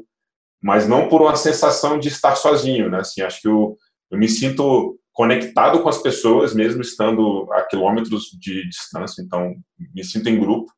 mas 0.62 0.88
não 0.88 1.10
por 1.10 1.24
uma 1.24 1.36
sensação 1.36 1.98
de 1.98 2.08
estar 2.08 2.36
sozinho, 2.36 2.88
né? 2.88 3.00
Assim, 3.00 3.24
acho 3.24 3.42
que 3.42 3.48
eu, 3.48 3.76
eu 4.12 4.18
me 4.20 4.30
sinto 4.30 5.00
conectado 5.12 5.82
com 5.82 5.90
as 5.90 5.98
pessoas, 5.98 6.54
mesmo 6.54 6.84
estando 6.84 7.52
a 7.52 7.64
quilômetros 7.64 8.26
de 8.40 8.70
distância, 8.70 9.24
então 9.24 9.56
me 9.80 10.04
sinto 10.04 10.30
em 10.30 10.40
grupo. 10.40 10.72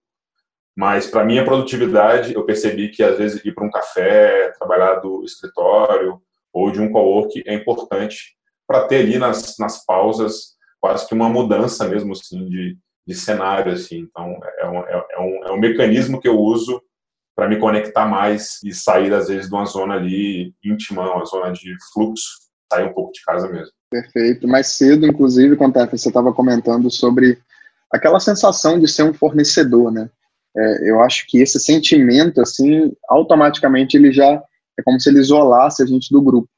Mas 0.73 1.05
para 1.05 1.25
minha 1.25 1.43
produtividade, 1.43 2.33
eu 2.33 2.45
percebi 2.45 2.87
que 2.87 3.03
às 3.03 3.17
vezes 3.17 3.43
ir 3.43 3.53
para 3.53 3.67
um 3.67 3.69
café, 3.69 4.53
trabalhar 4.57 5.01
do 5.01 5.25
escritório, 5.25 6.21
ou 6.53 6.71
de 6.71 6.81
um 6.81 6.91
co-work 6.91 7.43
é 7.45 7.53
importante 7.53 8.35
para 8.67 8.87
ter 8.87 8.97
ali 8.97 9.17
nas, 9.17 9.57
nas 9.57 9.83
pausas 9.85 10.57
quase 10.79 11.07
que 11.07 11.13
uma 11.13 11.29
mudança 11.29 11.87
mesmo 11.87 12.13
assim 12.13 12.45
de, 12.47 12.77
de 13.05 13.15
cenário 13.15 13.73
assim. 13.73 13.99
Então 13.99 14.39
é 14.59 14.67
um, 14.67 14.79
é, 14.79 15.05
é 15.11 15.19
um, 15.19 15.47
é 15.47 15.51
um 15.51 15.59
mecanismo 15.59 16.19
que 16.19 16.27
eu 16.27 16.37
uso 16.37 16.81
para 17.35 17.47
me 17.47 17.57
conectar 17.57 18.05
mais 18.05 18.59
e 18.63 18.73
sair 18.73 19.13
às 19.13 19.27
vezes 19.27 19.49
de 19.49 19.55
uma 19.55 19.65
zona 19.65 19.95
ali 19.95 20.53
íntima 20.63 21.13
uma 21.13 21.25
zona 21.25 21.51
de 21.51 21.73
fluxo 21.93 22.49
sair 22.71 22.85
um 22.85 22.93
pouco 22.93 23.11
de 23.11 23.21
casa 23.23 23.47
mesmo. 23.47 23.71
Perfeito. 23.89 24.47
Mais 24.47 24.67
cedo 24.67 25.05
inclusive 25.05 25.55
quando 25.55 25.73
você 25.73 26.09
estava 26.09 26.33
comentando 26.33 26.91
sobre 26.91 27.39
aquela 27.91 28.19
sensação 28.19 28.79
de 28.79 28.87
ser 28.87 29.03
um 29.03 29.13
fornecedor 29.13 29.91
né? 29.91 30.09
É, 30.57 30.89
eu 30.89 31.01
acho 31.01 31.25
que 31.27 31.39
esse 31.39 31.59
sentimento 31.59 32.41
assim 32.41 32.91
automaticamente 33.07 33.95
ele 33.95 34.11
já 34.11 34.41
é 34.79 34.83
como 34.83 34.99
se 34.99 35.09
ele 35.09 35.19
isolasse 35.19 35.83
a 35.83 35.85
gente 35.85 36.11
do 36.11 36.21
grupo. 36.21 36.49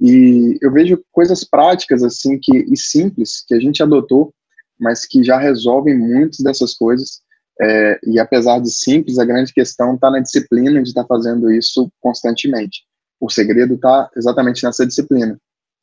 E 0.00 0.58
eu 0.60 0.72
vejo 0.72 1.02
coisas 1.12 1.44
práticas 1.44 2.02
assim 2.02 2.38
que 2.38 2.52
e 2.52 2.76
simples 2.76 3.44
que 3.46 3.54
a 3.54 3.60
gente 3.60 3.82
adotou, 3.82 4.34
mas 4.78 5.06
que 5.06 5.22
já 5.22 5.38
resolvem 5.38 5.96
muitas 5.96 6.40
dessas 6.40 6.74
coisas. 6.74 7.20
É, 7.60 8.00
e 8.04 8.18
apesar 8.18 8.60
de 8.60 8.72
simples, 8.72 9.18
a 9.18 9.24
grande 9.24 9.52
questão 9.52 9.94
está 9.94 10.10
na 10.10 10.18
disciplina 10.18 10.82
de 10.82 10.88
estar 10.88 11.02
tá 11.02 11.08
fazendo 11.08 11.52
isso 11.52 11.88
constantemente. 12.00 12.82
O 13.20 13.30
segredo 13.30 13.74
está 13.74 14.10
exatamente 14.16 14.64
nessa 14.64 14.84
disciplina. 14.84 15.38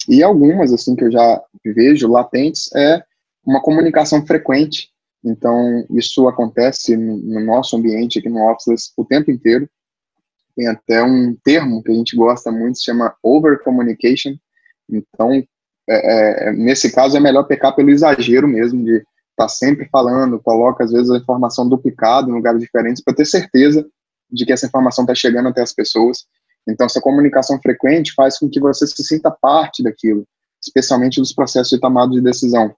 E 0.07 0.21
algumas, 0.21 0.73
assim, 0.73 0.95
que 0.95 1.05
eu 1.05 1.11
já 1.11 1.41
vejo 1.63 2.09
latentes, 2.09 2.69
é 2.75 3.01
uma 3.45 3.61
comunicação 3.61 4.25
frequente. 4.25 4.89
Então, 5.23 5.85
isso 5.91 6.27
acontece 6.27 6.97
no, 6.97 7.17
no 7.17 7.39
nosso 7.39 7.77
ambiente 7.77 8.19
aqui 8.19 8.27
no 8.27 8.49
Office 8.51 8.91
o 8.97 9.05
tempo 9.05 9.31
inteiro. 9.31 9.69
Tem 10.59 10.67
até 10.67 11.01
um 11.01 11.33
termo 11.41 11.81
que 11.81 11.89
a 11.89 11.95
gente 11.95 12.17
gosta 12.17 12.51
muito, 12.51 12.77
se 12.77 12.83
chama 12.83 13.15
over 13.23 13.63
communication. 13.63 14.35
Então, 14.89 15.31
é, 15.89 16.49
é, 16.49 16.51
nesse 16.51 16.91
caso, 16.91 17.15
é 17.15 17.19
melhor 17.21 17.43
pecar 17.43 17.73
pelo 17.73 17.89
exagero 17.89 18.45
mesmo, 18.45 18.83
de 18.83 18.97
estar 18.97 19.05
tá 19.37 19.47
sempre 19.47 19.87
falando, 19.89 20.37
coloca 20.41 20.83
às 20.83 20.91
vezes 20.91 21.09
a 21.11 21.17
informação 21.17 21.69
duplicada 21.69 22.29
em 22.29 22.33
lugares 22.33 22.59
diferentes, 22.59 23.01
para 23.01 23.15
ter 23.15 23.23
certeza 23.23 23.87
de 24.29 24.45
que 24.45 24.51
essa 24.51 24.65
informação 24.65 25.05
está 25.05 25.15
chegando 25.15 25.47
até 25.47 25.61
as 25.61 25.71
pessoas. 25.71 26.25
Então, 26.67 26.87
essa 26.87 26.99
comunicação 26.99 27.57
frequente 27.61 28.13
faz 28.13 28.37
com 28.37 28.49
que 28.49 28.59
você 28.59 28.85
se 28.85 29.01
sinta 29.01 29.31
parte 29.31 29.81
daquilo, 29.81 30.27
especialmente 30.61 31.21
dos 31.21 31.31
processos 31.31 31.69
de 31.69 31.79
tomada 31.79 32.11
de 32.11 32.19
decisão. 32.19 32.75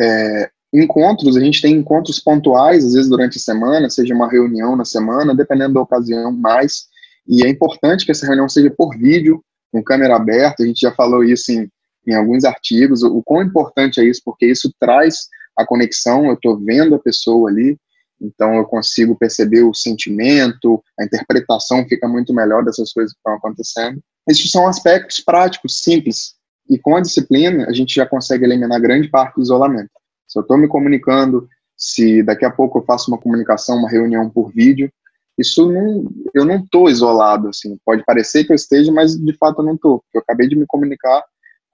É, 0.00 0.50
encontros, 0.72 1.36
a 1.36 1.40
gente 1.40 1.60
tem 1.60 1.74
encontros 1.74 2.18
pontuais, 2.18 2.84
às 2.84 2.94
vezes 2.94 3.10
durante 3.10 3.36
a 3.36 3.40
semana, 3.40 3.90
seja 3.90 4.14
uma 4.14 4.30
reunião 4.30 4.74
na 4.74 4.84
semana, 4.84 5.34
dependendo 5.34 5.74
da 5.74 5.82
ocasião, 5.82 6.32
mais. 6.32 6.86
E 7.28 7.44
é 7.44 7.48
importante 7.48 8.04
que 8.04 8.10
essa 8.10 8.26
reunião 8.26 8.48
seja 8.48 8.70
por 8.70 8.96
vídeo, 8.96 9.44
com 9.70 9.82
câmera 9.82 10.16
aberta, 10.16 10.62
a 10.62 10.66
gente 10.66 10.80
já 10.80 10.92
falou 10.92 11.22
isso 11.22 11.52
em, 11.52 11.68
em 12.06 12.14
alguns 12.14 12.44
artigos, 12.44 13.02
o, 13.02 13.22
quão 13.22 13.42
importante 13.42 14.00
é 14.00 14.04
isso, 14.04 14.22
porque 14.24 14.46
isso 14.46 14.72
traz 14.78 15.28
a 15.56 15.66
conexão, 15.66 16.26
eu 16.26 16.34
estou 16.34 16.58
vendo 16.58 16.94
a 16.94 16.98
pessoa 16.98 17.50
ali, 17.50 17.76
então 18.20 18.54
eu 18.54 18.64
consigo 18.64 19.16
perceber 19.16 19.62
o 19.62 19.74
sentimento, 19.74 20.82
a 20.98 21.04
interpretação 21.04 21.86
fica 21.88 22.06
muito 22.08 22.32
melhor 22.32 22.64
dessas 22.64 22.92
coisas 22.92 23.12
que 23.12 23.18
estão 23.18 23.34
acontecendo. 23.34 24.00
Esses 24.28 24.50
são 24.50 24.66
aspectos 24.66 25.20
práticos, 25.20 25.80
simples, 25.80 26.34
e 26.70 26.78
com 26.78 26.96
a 26.96 27.00
disciplina 27.00 27.66
a 27.66 27.72
gente 27.72 27.94
já 27.94 28.06
consegue 28.06 28.44
eliminar 28.44 28.80
grande 28.80 29.08
parte 29.08 29.36
do 29.36 29.42
isolamento. 29.42 29.90
Se 30.32 30.38
eu 30.38 30.40
estou 30.42 30.56
me 30.56 30.66
comunicando, 30.66 31.46
se 31.76 32.22
daqui 32.22 32.42
a 32.46 32.50
pouco 32.50 32.78
eu 32.78 32.84
faço 32.84 33.10
uma 33.10 33.20
comunicação, 33.20 33.76
uma 33.76 33.90
reunião 33.90 34.30
por 34.30 34.50
vídeo, 34.50 34.90
isso 35.38 35.70
não, 35.70 36.10
eu 36.34 36.46
não 36.46 36.56
estou 36.56 36.88
isolado, 36.88 37.48
assim, 37.48 37.78
pode 37.84 38.02
parecer 38.04 38.44
que 38.44 38.52
eu 38.52 38.56
esteja, 38.56 38.90
mas 38.90 39.14
de 39.14 39.36
fato 39.36 39.60
eu 39.60 39.66
não 39.66 39.74
estou, 39.74 39.98
porque 40.00 40.16
eu 40.16 40.22
acabei 40.22 40.48
de 40.48 40.56
me 40.56 40.64
comunicar 40.66 41.22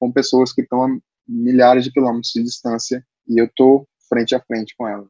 com 0.01 0.11
pessoas 0.11 0.53
que 0.53 0.63
estão 0.63 0.83
a 0.83 0.89
milhares 1.29 1.85
de 1.85 1.93
quilômetros 1.93 2.33
de 2.35 2.43
distância 2.43 3.05
e 3.29 3.41
eu 3.41 3.45
estou 3.45 3.87
frente 4.09 4.35
a 4.35 4.41
frente 4.41 4.75
com 4.77 4.89
elas. 4.89 5.07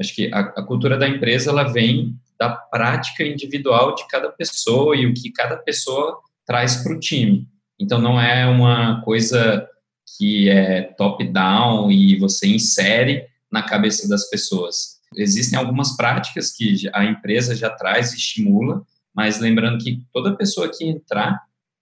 Acho 0.00 0.14
que 0.14 0.32
a, 0.32 0.40
a, 0.40 0.62
cultura 0.64 0.96
da 0.96 1.08
empresa 1.08 1.50
ela 1.50 1.64
vem 1.64 2.16
da 2.40 2.50
prática 2.50 3.22
individual 3.24 3.94
de 3.94 4.06
cada 4.08 4.30
pessoa 4.32 4.96
e 4.96 5.06
o 5.06 5.14
que 5.14 5.30
cada 5.30 5.56
pessoa 5.56 6.18
traz 6.44 6.82
para 6.82 6.92
o 6.92 6.98
time. 6.98 7.46
Então 7.78 8.00
não 8.00 8.20
é 8.20 8.46
uma 8.46 9.00
coisa 9.02 9.68
que 10.16 10.48
é 10.48 10.82
top-down 10.96 11.90
e 11.90 12.18
você 12.18 12.46
insere 12.46 13.26
na 13.50 13.62
cabeça 13.62 14.08
das 14.08 14.28
pessoas. 14.28 14.98
Existem 15.16 15.58
algumas 15.58 15.96
práticas 15.96 16.52
que 16.52 16.88
a 16.92 17.04
empresa 17.04 17.54
já 17.54 17.70
traz 17.70 18.12
e 18.12 18.16
estimula, 18.16 18.82
mas 19.14 19.40
lembrando 19.40 19.82
que 19.82 20.02
toda 20.12 20.36
pessoa 20.36 20.70
que 20.70 20.84
entrar, 20.84 21.40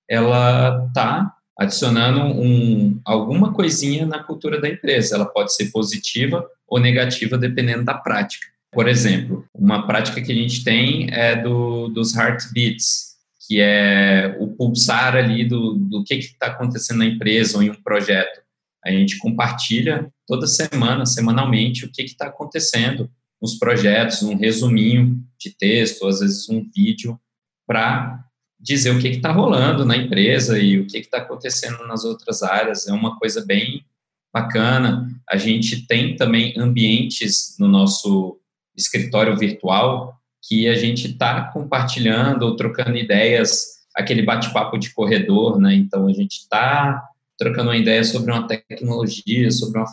ela 0.08 0.86
está 0.86 1.32
adicionando 1.58 2.20
um, 2.20 3.00
alguma 3.04 3.52
coisinha 3.52 4.06
na 4.06 4.22
cultura 4.22 4.60
da 4.60 4.68
empresa. 4.68 5.16
Ela 5.16 5.26
pode 5.26 5.54
ser 5.54 5.70
positiva 5.70 6.46
ou 6.68 6.78
negativa, 6.78 7.38
dependendo 7.38 7.84
da 7.84 7.94
prática. 7.94 8.46
Por 8.72 8.88
exemplo, 8.88 9.44
uma 9.54 9.86
prática 9.86 10.20
que 10.20 10.30
a 10.30 10.34
gente 10.34 10.62
tem 10.62 11.08
é 11.10 11.34
do, 11.34 11.88
dos 11.88 12.14
heartbeats, 12.14 13.15
que 13.46 13.60
é 13.60 14.36
o 14.40 14.48
pulsar 14.48 15.16
ali 15.16 15.44
do, 15.44 15.74
do 15.74 16.02
que 16.02 16.14
está 16.14 16.48
acontecendo 16.48 16.98
na 16.98 17.06
empresa 17.06 17.56
ou 17.56 17.62
em 17.62 17.70
um 17.70 17.82
projeto. 17.82 18.40
A 18.84 18.90
gente 18.90 19.18
compartilha 19.18 20.12
toda 20.26 20.46
semana, 20.46 21.06
semanalmente, 21.06 21.84
o 21.84 21.90
que 21.90 22.02
está 22.02 22.26
acontecendo 22.26 23.10
nos 23.40 23.58
projetos, 23.58 24.22
um 24.22 24.36
resuminho 24.36 25.22
de 25.38 25.50
texto, 25.50 26.06
às 26.06 26.20
vezes 26.20 26.48
um 26.48 26.68
vídeo, 26.74 27.18
para 27.66 28.24
dizer 28.58 28.90
o 28.90 28.98
que 28.98 29.08
está 29.08 29.30
rolando 29.30 29.84
na 29.84 29.96
empresa 29.96 30.58
e 30.58 30.80
o 30.80 30.86
que 30.86 30.98
está 30.98 31.18
acontecendo 31.18 31.86
nas 31.86 32.04
outras 32.04 32.42
áreas. 32.42 32.88
É 32.88 32.92
uma 32.92 33.18
coisa 33.18 33.44
bem 33.44 33.84
bacana. 34.32 35.08
A 35.28 35.36
gente 35.36 35.86
tem 35.86 36.16
também 36.16 36.54
ambientes 36.58 37.56
no 37.58 37.68
nosso 37.68 38.40
escritório 38.76 39.36
virtual 39.36 40.20
que 40.48 40.68
a 40.68 40.74
gente 40.74 41.08
está 41.08 41.50
compartilhando 41.52 42.44
ou 42.44 42.56
trocando 42.56 42.96
ideias, 42.96 43.76
aquele 43.94 44.22
bate-papo 44.22 44.78
de 44.78 44.92
corredor, 44.94 45.58
né? 45.58 45.74
Então 45.74 46.06
a 46.06 46.12
gente 46.12 46.38
está 46.38 47.02
trocando 47.38 47.70
uma 47.70 47.76
ideia 47.76 48.02
sobre 48.04 48.32
uma 48.32 48.46
tecnologia, 48.46 49.50
sobre 49.50 49.78
uma 49.78 49.86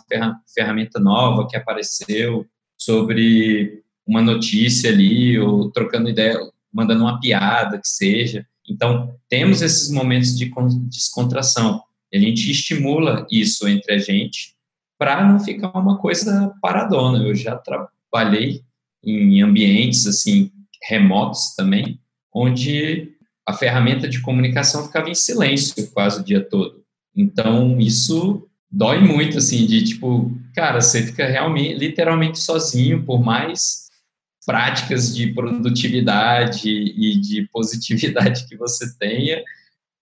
ferramenta 0.54 0.98
nova 0.98 1.46
que 1.46 1.56
apareceu, 1.56 2.46
sobre 2.76 3.82
uma 4.06 4.22
notícia 4.22 4.90
ali, 4.90 5.38
ou 5.38 5.70
trocando 5.70 6.08
ideia, 6.08 6.38
mandando 6.72 7.02
uma 7.02 7.20
piada 7.20 7.78
que 7.78 7.88
seja. 7.88 8.46
Então, 8.68 9.14
temos 9.28 9.62
esses 9.62 9.90
momentos 9.90 10.36
de 10.36 10.50
descontração. 10.88 11.82
A 12.12 12.18
gente 12.18 12.50
estimula 12.50 13.26
isso 13.30 13.68
entre 13.68 13.94
a 13.94 13.98
gente 13.98 14.54
para 14.98 15.24
não 15.26 15.40
ficar 15.40 15.70
uma 15.76 15.98
coisa 15.98 16.54
paradona. 16.62 17.22
Eu 17.22 17.34
já 17.34 17.56
trabalhei 17.56 18.62
em 19.06 19.42
ambientes 19.42 20.06
assim 20.06 20.50
remotos 20.88 21.54
também, 21.56 22.00
onde 22.32 23.12
a 23.46 23.52
ferramenta 23.52 24.08
de 24.08 24.20
comunicação 24.20 24.84
ficava 24.84 25.08
em 25.08 25.14
silêncio 25.14 25.90
quase 25.92 26.20
o 26.20 26.24
dia 26.24 26.42
todo. 26.42 26.82
Então, 27.14 27.78
isso 27.78 28.48
dói 28.70 29.00
muito, 29.00 29.38
assim, 29.38 29.66
de 29.66 29.84
tipo, 29.84 30.32
cara, 30.54 30.80
você 30.80 31.02
fica 31.06 31.26
realmente, 31.26 31.74
literalmente 31.74 32.38
sozinho, 32.38 33.04
por 33.04 33.22
mais 33.22 33.84
práticas 34.44 35.14
de 35.14 35.32
produtividade 35.32 36.68
e 36.68 37.18
de 37.18 37.48
positividade 37.50 38.46
que 38.46 38.56
você 38.56 38.96
tenha, 38.98 39.42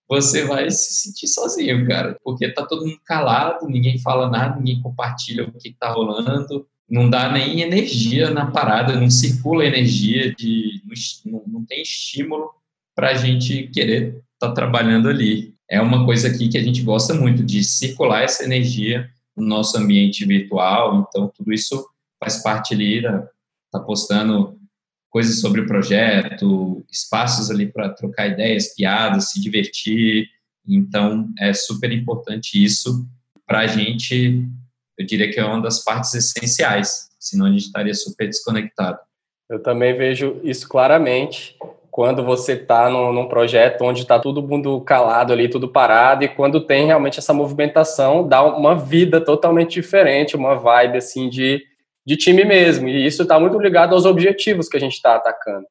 você 0.09 0.45
vai 0.45 0.71
se 0.71 0.95
sentir 0.95 1.29
sozinho, 1.29 1.87
cara, 1.87 2.19
porque 2.25 2.49
tá 2.53 2.67
todo 2.67 2.85
mundo 2.85 3.01
calado, 3.05 3.67
ninguém 3.67 3.99
fala 3.99 4.29
nada, 4.29 4.57
ninguém 4.57 4.83
compartilha 4.83 5.45
o 5.45 5.53
que 5.53 5.73
tá 5.73 5.93
rolando, 5.93 6.67
não 6.89 7.09
dá 7.09 7.33
nem 7.33 7.61
energia 7.61 8.31
na 8.31 8.51
parada, 8.51 8.99
não 8.99 9.11
circula 9.11 9.65
energia, 9.65 10.35
de, 10.35 10.83
não, 11.25 11.43
não 11.47 11.65
tem 11.65 11.83
estímulo 11.83 12.51
para 12.95 13.11
a 13.11 13.15
gente 13.15 13.69
querer 13.69 14.23
estar 14.35 14.49
tá 14.49 14.53
trabalhando 14.53 15.09
ali. 15.09 15.55
É 15.71 15.81
uma 15.81 16.05
coisa 16.05 16.29
aqui 16.29 16.49
que 16.49 16.59
a 16.59 16.63
gente 16.63 16.83
gosta 16.83 17.15
muito 17.15 17.43
de 17.43 17.65
circular 17.65 18.23
essa 18.23 18.45
energia 18.45 19.09
no 19.35 19.47
nosso 19.47 19.79
ambiente 19.79 20.27
virtual, 20.27 21.07
então 21.09 21.33
tudo 21.35 21.53
isso 21.53 21.87
faz 22.21 22.43
parte 22.43 22.75
ali 22.75 23.01
da, 23.01 23.27
tá 23.71 23.81
postando 23.81 24.61
coisas 25.13 25.41
sobre 25.41 25.61
o 25.61 25.67
projeto, 25.67 26.85
espaços 26.91 27.51
ali 27.51 27.71
para 27.71 27.91
trocar 27.91 28.29
ideias, 28.29 28.75
piadas, 28.75 29.31
se 29.31 29.41
divertir. 29.41 30.27
Então, 30.67 31.31
é 31.39 31.53
super 31.53 31.93
importante 31.93 32.63
isso 32.63 33.07
para 33.47 33.61
a 33.61 33.67
gente. 33.67 34.49
Eu 34.99 35.07
diria 35.07 35.31
que 35.31 35.41
é 35.41 35.45
uma 35.45 35.61
das 35.61 35.83
partes 35.83 36.15
essenciais, 36.15 37.09
senão 37.19 37.47
a 37.47 37.51
gente 37.51 37.67
estaria 37.67 37.95
super 37.95 38.27
desconectado. 38.27 38.99
Eu 39.49 39.63
também 39.63 39.97
vejo 39.97 40.41
isso 40.43 40.69
claramente 40.69 41.57
quando 41.91 42.25
você 42.25 42.55
está 42.55 42.89
num, 42.89 43.13
num, 43.13 43.29
projeto 43.29 43.83
onde 43.83 44.01
está 44.01 44.19
todo 44.19 44.43
mundo 44.43 44.81
calado 44.81 45.33
ali, 45.33 45.49
tudo 45.49 45.69
parado, 45.69 46.25
e 46.25 46.29
quando 46.29 46.65
tem 46.65 46.87
realmente 46.87 47.19
essa 47.19 47.35
movimentação, 47.35 48.27
dá 48.27 48.43
uma 48.43 48.75
vida 48.75 49.21
totalmente 49.21 49.73
diferente, 49.73 50.35
uma 50.35 50.55
vibe 50.55 50.97
assim 50.97 51.29
de 51.29 51.63
de 52.05 52.17
time 52.17 52.45
mesmo. 52.45 52.89
E 52.89 53.07
isso 53.07 53.23
está 53.23 53.39
muito 53.39 53.59
ligado 53.59 53.95
aos 53.95 54.05
objetivos 54.05 54.69
que 54.69 54.77
a 54.77 54.81
gente 54.81 54.95
está 54.95 55.15
atacando. 55.15 55.67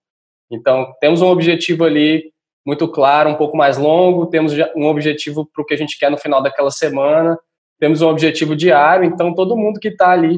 Então, 0.50 0.94
temos 1.00 1.22
um 1.22 1.28
objetivo 1.28 1.84
ali 1.84 2.32
muito 2.66 2.88
claro, 2.88 3.30
um 3.30 3.36
pouco 3.36 3.58
mais 3.58 3.78
longo, 3.78 4.28
temos 4.28 4.54
um 4.76 4.86
objetivo 4.86 5.46
para 5.46 5.62
o 5.62 5.66
que 5.66 5.74
a 5.74 5.78
gente 5.78 5.98
quer 5.98 6.12
no 6.12 6.18
final 6.18 6.42
daquela 6.42 6.70
semana, 6.70 7.38
temos 7.82 8.04
um 8.04 8.08
objetivo 8.08 8.56
diário, 8.56 9.04
então 9.04 9.34
todo 9.34 9.58
mundo 9.58 9.80
que 9.80 9.88
está 9.88 10.12
ali 10.12 10.38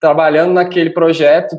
trabalhando 0.00 0.54
naquele 0.54 0.88
projeto, 0.88 1.54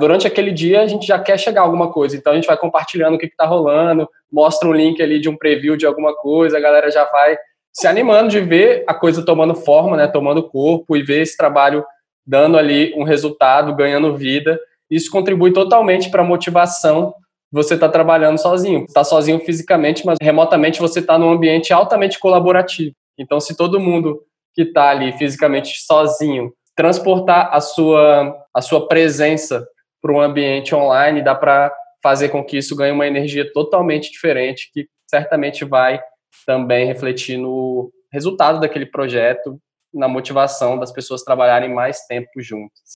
durante 0.00 0.26
aquele 0.26 0.50
dia 0.50 0.80
a 0.80 0.86
gente 0.86 1.06
já 1.06 1.18
quer 1.18 1.38
chegar 1.38 1.60
a 1.60 1.64
alguma 1.64 1.92
coisa, 1.92 2.16
então 2.16 2.32
a 2.32 2.36
gente 2.36 2.46
vai 2.46 2.56
compartilhando 2.56 3.16
o 3.16 3.18
que 3.18 3.26
está 3.26 3.44
rolando, 3.44 4.08
mostra 4.32 4.66
um 4.66 4.72
link 4.72 5.02
ali 5.02 5.20
de 5.20 5.28
um 5.28 5.36
preview 5.36 5.76
de 5.76 5.84
alguma 5.84 6.16
coisa, 6.16 6.56
a 6.56 6.60
galera 6.60 6.90
já 6.90 7.04
vai 7.04 7.36
se 7.74 7.86
animando 7.86 8.30
de 8.30 8.40
ver 8.40 8.84
a 8.86 8.94
coisa 8.94 9.22
tomando 9.22 9.54
forma, 9.54 9.98
né, 9.98 10.06
tomando 10.06 10.48
corpo 10.48 10.96
e 10.96 11.02
ver 11.02 11.20
esse 11.20 11.36
trabalho 11.36 11.84
dando 12.26 12.56
ali 12.56 12.94
um 12.96 13.02
resultado, 13.02 13.76
ganhando 13.76 14.16
vida. 14.16 14.58
Isso 14.88 15.10
contribui 15.10 15.52
totalmente 15.52 16.08
para 16.08 16.22
a 16.22 16.26
motivação 16.26 17.12
você 17.52 17.74
está 17.74 17.88
trabalhando 17.88 18.38
sozinho. 18.38 18.84
Está 18.84 19.04
sozinho 19.04 19.38
fisicamente, 19.38 20.04
mas 20.04 20.16
remotamente 20.20 20.80
você 20.80 20.98
está 20.98 21.16
num 21.16 21.30
ambiente 21.30 21.72
altamente 21.72 22.18
colaborativo. 22.18 22.96
Então, 23.16 23.38
se 23.38 23.56
todo 23.56 23.78
mundo 23.78 24.22
que 24.54 24.62
está 24.62 24.90
ali 24.90 25.12
fisicamente 25.12 25.82
sozinho 25.84 26.52
transportar 26.76 27.50
a 27.52 27.60
sua 27.60 28.36
a 28.52 28.60
sua 28.60 28.86
presença 28.88 29.66
para 30.00 30.12
um 30.12 30.20
ambiente 30.20 30.74
online, 30.74 31.22
dá 31.22 31.34
para 31.34 31.74
fazer 32.02 32.28
com 32.28 32.44
que 32.44 32.58
isso 32.58 32.76
ganhe 32.76 32.92
uma 32.92 33.06
energia 33.06 33.50
totalmente 33.52 34.10
diferente, 34.10 34.70
que 34.72 34.86
certamente 35.08 35.64
vai 35.64 35.98
também 36.46 36.86
refletir 36.86 37.38
no 37.38 37.90
resultado 38.12 38.60
daquele 38.60 38.86
projeto, 38.86 39.58
na 39.92 40.06
motivação 40.06 40.78
das 40.78 40.92
pessoas 40.92 41.22
trabalharem 41.22 41.72
mais 41.72 42.06
tempo 42.06 42.28
juntas. 42.36 42.92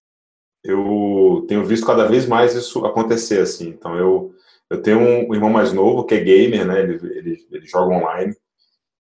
Eu 0.62 1.46
tenho 1.48 1.64
visto 1.64 1.86
cada 1.86 2.06
vez 2.06 2.26
mais 2.26 2.54
isso 2.54 2.84
acontecer 2.84 3.40
assim. 3.40 3.68
Então 3.68 3.96
eu 3.96 4.34
eu 4.70 4.82
tenho 4.82 4.98
um 5.00 5.34
irmão 5.34 5.48
mais 5.48 5.72
novo 5.72 6.04
que 6.04 6.14
é 6.14 6.20
gamer, 6.20 6.66
né? 6.66 6.80
Ele, 6.82 6.94
ele, 7.16 7.46
ele 7.50 7.66
joga 7.66 7.94
online. 7.94 8.34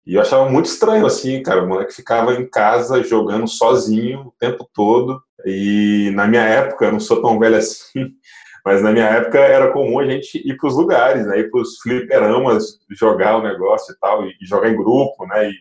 E 0.05 0.13
eu 0.13 0.21
achava 0.21 0.49
muito 0.49 0.67
estranho, 0.67 1.05
assim, 1.05 1.41
cara. 1.41 1.63
O 1.63 1.67
moleque 1.67 1.93
ficava 1.93 2.33
em 2.33 2.47
casa 2.47 3.03
jogando 3.03 3.47
sozinho 3.47 4.27
o 4.27 4.33
tempo 4.39 4.69
todo. 4.73 5.21
E 5.45 6.11
na 6.13 6.27
minha 6.27 6.43
época, 6.43 6.85
eu 6.85 6.91
não 6.91 6.99
sou 6.99 7.21
tão 7.21 7.39
velho 7.39 7.57
assim, 7.57 8.11
mas 8.63 8.81
na 8.81 8.91
minha 8.91 9.05
época 9.05 9.39
era 9.39 9.71
comum 9.71 9.99
a 9.99 10.05
gente 10.05 10.37
ir 10.37 10.57
para 10.57 10.67
os 10.67 10.75
lugares, 10.75 11.25
né? 11.25 11.39
Ir 11.39 11.49
para 11.49 11.61
os 11.61 11.79
fliperamas, 11.79 12.79
jogar 12.91 13.37
o 13.37 13.43
negócio 13.43 13.93
e 13.93 13.99
tal, 13.99 14.25
e 14.25 14.35
jogar 14.41 14.69
em 14.69 14.77
grupo, 14.77 15.25
né? 15.27 15.49
E 15.49 15.53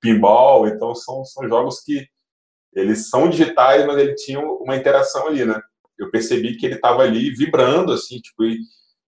pinball. 0.00 0.68
Então 0.68 0.94
são, 0.94 1.24
são 1.24 1.48
jogos 1.48 1.80
que 1.80 2.06
eles 2.74 3.08
são 3.10 3.28
digitais, 3.28 3.84
mas 3.86 3.98
ele 3.98 4.14
tinha 4.14 4.40
uma 4.40 4.76
interação 4.76 5.26
ali, 5.26 5.44
né? 5.44 5.60
Eu 5.98 6.10
percebi 6.10 6.56
que 6.56 6.66
ele 6.66 6.76
estava 6.76 7.02
ali 7.02 7.30
vibrando, 7.30 7.92
assim, 7.92 8.18
tipo, 8.18 8.44
e 8.44 8.58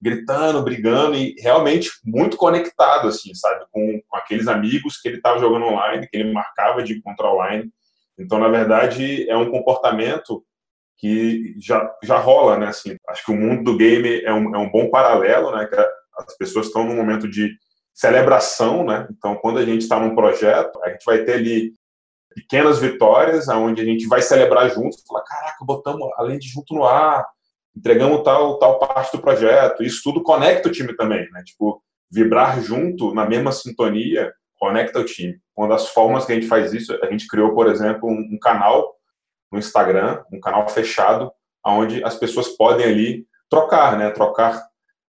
gritando, 0.01 0.61
brigando 0.61 1.15
e 1.15 1.35
realmente 1.39 1.89
muito 2.05 2.37
conectado, 2.37 3.07
assim, 3.07 3.33
sabe, 3.33 3.65
com, 3.71 3.99
com 4.07 4.17
aqueles 4.17 4.47
amigos 4.47 4.97
que 4.97 5.07
ele 5.07 5.17
estava 5.17 5.39
jogando 5.39 5.65
online, 5.65 6.07
que 6.07 6.17
ele 6.17 6.31
marcava 6.31 6.83
de 6.83 6.93
encontrar 6.93 7.33
online. 7.33 7.71
Então, 8.17 8.39
na 8.39 8.47
verdade, 8.47 9.29
é 9.29 9.35
um 9.35 9.49
comportamento 9.49 10.43
que 10.97 11.55
já, 11.59 11.91
já 12.03 12.17
rola, 12.17 12.57
né, 12.57 12.67
assim. 12.67 12.97
Acho 13.07 13.25
que 13.25 13.31
o 13.31 13.35
mundo 13.35 13.63
do 13.63 13.77
game 13.77 14.21
é 14.23 14.33
um, 14.33 14.55
é 14.55 14.57
um 14.57 14.69
bom 14.69 14.89
paralelo, 14.89 15.55
né, 15.55 15.65
que 15.65 15.75
as 15.75 16.37
pessoas 16.37 16.67
estão 16.67 16.83
num 16.83 16.95
momento 16.95 17.29
de 17.29 17.55
celebração, 17.93 18.83
né, 18.83 19.07
então 19.09 19.35
quando 19.35 19.57
a 19.57 19.65
gente 19.65 19.81
está 19.81 19.99
num 19.99 20.15
projeto, 20.15 20.79
a 20.83 20.89
gente 20.89 21.03
vai 21.03 21.23
ter 21.23 21.33
ali 21.33 21.73
pequenas 22.35 22.77
vitórias, 22.77 23.49
aonde 23.49 23.81
a 23.81 23.85
gente 23.85 24.07
vai 24.07 24.21
celebrar 24.21 24.69
juntos, 24.69 25.03
falar, 25.07 25.23
caraca, 25.23 25.65
botamos 25.65 26.07
além 26.17 26.37
de 26.37 26.47
junto 26.47 26.75
no 26.75 26.83
ar, 26.83 27.25
entregamos 27.77 28.23
tal, 28.23 28.57
tal 28.57 28.79
parte 28.79 29.15
do 29.15 29.21
projeto. 29.21 29.83
Isso 29.83 30.01
tudo 30.03 30.23
conecta 30.23 30.67
o 30.67 30.71
time 30.71 30.95
também, 30.95 31.29
né? 31.31 31.43
Tipo, 31.45 31.81
vibrar 32.11 32.61
junto, 32.61 33.13
na 33.13 33.25
mesma 33.25 33.51
sintonia, 33.51 34.33
conecta 34.57 34.99
o 34.99 35.05
time. 35.05 35.39
Uma 35.55 35.67
das 35.67 35.89
formas 35.89 36.25
que 36.25 36.31
a 36.31 36.35
gente 36.35 36.47
faz 36.47 36.73
isso, 36.73 36.97
a 37.03 37.11
gente 37.11 37.27
criou, 37.27 37.53
por 37.53 37.67
exemplo, 37.67 38.09
um, 38.09 38.29
um 38.33 38.39
canal 38.39 38.95
no 39.51 39.59
Instagram, 39.59 40.23
um 40.31 40.39
canal 40.39 40.67
fechado, 40.67 41.31
onde 41.65 42.03
as 42.03 42.15
pessoas 42.15 42.49
podem 42.49 42.85
ali 42.85 43.25
trocar, 43.49 43.97
né? 43.97 44.09
Trocar 44.09 44.61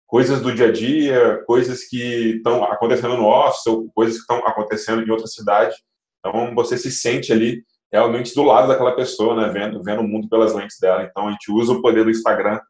coisas 0.06 0.40
do 0.40 0.52
dia 0.54 0.68
a 0.68 0.72
dia, 0.72 1.42
coisas 1.46 1.84
que 1.84 2.36
estão 2.36 2.64
acontecendo 2.64 3.16
no 3.16 3.26
office, 3.26 3.66
ou 3.66 3.90
coisas 3.94 4.16
que 4.16 4.22
estão 4.22 4.38
acontecendo 4.38 5.02
em 5.02 5.10
outra 5.10 5.26
cidade. 5.26 5.76
Então, 6.18 6.54
você 6.54 6.76
se 6.76 6.90
sente 6.90 7.32
ali 7.32 7.62
realmente 7.92 8.34
do 8.34 8.42
lado 8.42 8.68
daquela 8.68 8.94
pessoa, 8.94 9.34
né, 9.34 9.48
vendo, 9.52 9.82
vendo 9.82 10.00
o 10.00 10.08
mundo 10.08 10.28
pelas 10.28 10.54
lentes 10.54 10.78
dela. 10.78 11.04
Então 11.04 11.28
a 11.28 11.32
gente 11.32 11.50
usa 11.50 11.72
o 11.72 11.82
poder 11.82 12.04
do 12.04 12.10
Instagram 12.10 12.60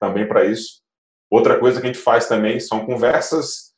também 0.00 0.26
para 0.26 0.44
isso. 0.44 0.80
Outra 1.30 1.58
coisa 1.58 1.80
que 1.80 1.86
a 1.86 1.92
gente 1.92 2.02
faz 2.02 2.26
também 2.26 2.58
são 2.60 2.84
conversas 2.84 3.72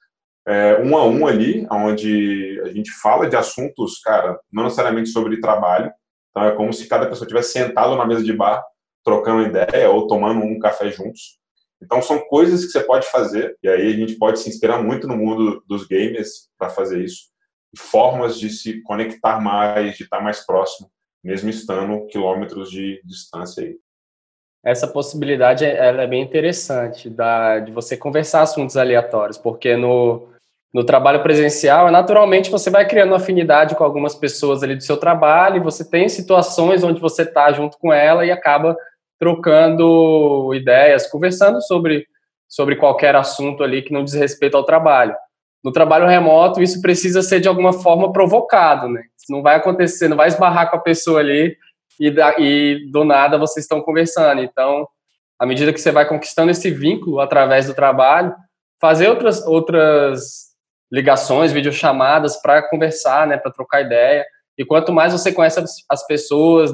é, 0.47 0.81
um 0.81 0.97
a 0.97 1.05
um 1.07 1.27
ali, 1.27 1.67
onde 1.71 2.61
a 2.65 2.73
gente 2.73 2.91
fala 3.01 3.29
de 3.29 3.37
assuntos, 3.37 4.01
cara, 4.01 4.39
não 4.53 4.65
necessariamente 4.65 5.11
sobre 5.11 5.41
trabalho. 5.41 5.93
Então 6.31 6.45
é 6.45 6.53
como 6.53 6.73
se 6.73 6.89
cada 6.89 7.07
pessoa 7.07 7.29
tivesse 7.29 7.53
sentado 7.53 7.97
na 7.97 8.07
mesa 8.07 8.23
de 8.23 8.33
bar, 8.33 8.65
trocando 9.05 9.47
ideia 9.47 9.91
ou 9.91 10.07
tomando 10.07 10.41
um 10.41 10.59
café 10.59 10.91
juntos. 10.91 11.39
Então 11.83 12.01
são 12.01 12.19
coisas 12.21 12.65
que 12.65 12.73
você 12.73 12.81
pode 12.81 13.07
fazer 13.11 13.57
e 13.63 13.69
aí 13.69 13.93
a 13.93 13.97
gente 13.97 14.17
pode 14.17 14.39
se 14.39 14.49
inspirar 14.49 14.83
muito 14.83 15.07
no 15.07 15.17
mundo 15.17 15.63
dos 15.69 15.87
games 15.87 16.49
para 16.59 16.71
fazer 16.71 17.05
isso 17.05 17.34
formas 17.79 18.39
de 18.39 18.51
se 18.51 18.83
conectar 18.83 19.41
mais, 19.41 19.97
de 19.97 20.05
estar 20.05 20.21
mais 20.21 20.45
próximo, 20.45 20.91
mesmo 21.23 21.51
estando 21.51 22.07
quilômetros 22.07 22.71
de 22.71 23.01
distância 23.05 23.63
aí. 23.63 23.77
Essa 24.65 24.89
possibilidade 24.89 25.65
ela 25.65 26.03
é 26.03 26.07
bem 26.07 26.23
interessante, 26.23 27.11
da, 27.11 27.59
de 27.59 27.71
você 27.71 27.97
conversar 27.97 28.43
assuntos 28.43 28.77
aleatórios, 28.77 29.37
porque 29.37 29.77
no, 29.77 30.29
no 30.73 30.85
trabalho 30.85 31.23
presencial, 31.23 31.91
naturalmente 31.91 32.51
você 32.51 32.71
vai 32.71 32.89
criando 32.89 33.15
afinidade 33.15 33.75
com 33.75 33.85
algumas 33.85 34.15
pessoas 34.15 34.63
ali 34.63 34.75
do 34.75 34.83
seu 34.83 34.97
trabalho, 34.97 35.57
e 35.59 35.65
você 35.65 35.89
tem 35.89 36.09
situações 36.09 36.83
onde 36.83 37.01
você 37.01 37.23
está 37.23 37.53
junto 37.53 37.79
com 37.79 37.93
ela 37.93 38.25
e 38.25 38.31
acaba 38.31 38.77
trocando 39.19 40.53
ideias, 40.55 41.07
conversando 41.07 41.61
sobre, 41.61 42.07
sobre 42.49 42.77
qualquer 42.77 43.15
assunto 43.15 43.63
ali 43.63 43.83
que 43.83 43.93
não 43.93 44.03
diz 44.03 44.15
respeito 44.15 44.57
ao 44.57 44.65
trabalho 44.65 45.15
no 45.65 45.73
trabalho 45.73 46.07
remoto 46.07 46.63
isso 46.63 46.83
precisa 46.83 47.23
ser 47.23 47.41
de 47.41 47.49
alguma 47.49 47.73
forma 47.73 48.13
provocado, 48.13 48.89
né? 48.89 49.03
Isso 49.17 49.33
não 49.33 49.43
vai 49.43 49.57
acontecer, 49.57 50.09
não 50.09 50.17
vai 50.17 50.29
esbarrar 50.29 50.71
com 50.71 50.77
a 50.77 50.81
pessoa 50.81 51.21
ali 51.21 51.57
e, 51.99 52.11
da, 52.11 52.39
e 52.39 52.91
do 52.93 53.03
nada 53.03 53.39
vocês 53.39 53.65
estão 53.65 53.81
conversando. 53.81 54.43
Então, 54.43 54.87
à 55.39 55.47
medida 55.47 55.73
que 55.73 55.81
você 55.81 55.91
vai 55.91 56.07
conquistando 56.07 56.51
esse 56.51 56.71
vínculo 56.71 57.19
através 57.19 57.67
do 57.67 57.75
trabalho, 57.75 58.35
fazer 58.79 59.09
outras 59.09 59.45
outras 59.47 60.53
ligações, 60.93 61.51
videochamadas 61.51 62.37
para 62.41 62.63
conversar, 62.69 63.27
né, 63.27 63.39
para 63.39 63.51
trocar 63.51 63.81
ideia. 63.81 64.25
E 64.57 64.65
quanto 64.65 64.93
mais 64.93 65.13
você 65.13 65.33
conhece 65.33 65.59
as, 65.59 65.77
as 65.91 66.07
pessoas, 66.07 66.73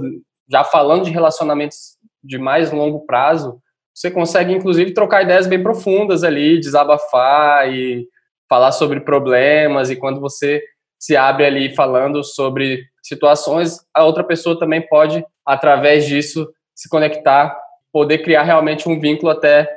já 0.50 0.64
falando 0.64 1.05
de 1.05 1.11
relacionamentos 1.11 1.96
de 2.22 2.37
mais 2.37 2.70
longo 2.70 3.07
prazo, 3.07 3.59
você 3.94 4.11
consegue 4.11 4.53
inclusive 4.53 4.92
trocar 4.92 5.22
ideias 5.22 5.46
bem 5.46 5.62
profundas 5.62 6.24
ali, 6.24 6.59
desabafar 6.59 7.72
e 7.72 8.07
falar 8.50 8.72
sobre 8.72 9.00
problemas 9.00 9.90
e 9.90 9.96
quando 9.96 10.20
você 10.20 10.60
se 10.98 11.16
abre 11.16 11.46
ali 11.46 11.74
falando 11.74 12.24
sobre 12.24 12.82
situações, 13.00 13.78
a 13.94 14.04
outra 14.04 14.24
pessoa 14.24 14.58
também 14.58 14.86
pode, 14.86 15.24
através 15.46 16.04
disso, 16.04 16.50
se 16.74 16.88
conectar, 16.88 17.56
poder 17.92 18.18
criar 18.18 18.42
realmente 18.42 18.88
um 18.88 18.98
vínculo 18.98 19.30
até 19.30 19.68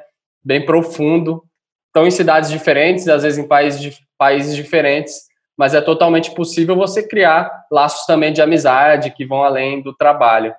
bem 0.43 0.65
profundo. 0.65 1.43
Estão 1.87 2.07
em 2.07 2.11
cidades 2.11 2.49
diferentes, 2.49 3.07
às 3.07 3.21
vezes 3.21 3.37
em 3.37 3.47
países, 3.47 3.99
países 4.17 4.55
diferentes, 4.55 5.21
mas 5.55 5.75
é 5.75 5.81
totalmente 5.81 6.33
possível 6.33 6.75
você 6.75 7.07
criar 7.07 7.65
laços 7.71 8.07
também 8.07 8.33
de 8.33 8.41
amizade 8.41 9.11
que 9.11 9.25
vão 9.25 9.43
além 9.43 9.81
do 9.81 9.95
trabalho. 9.95 10.53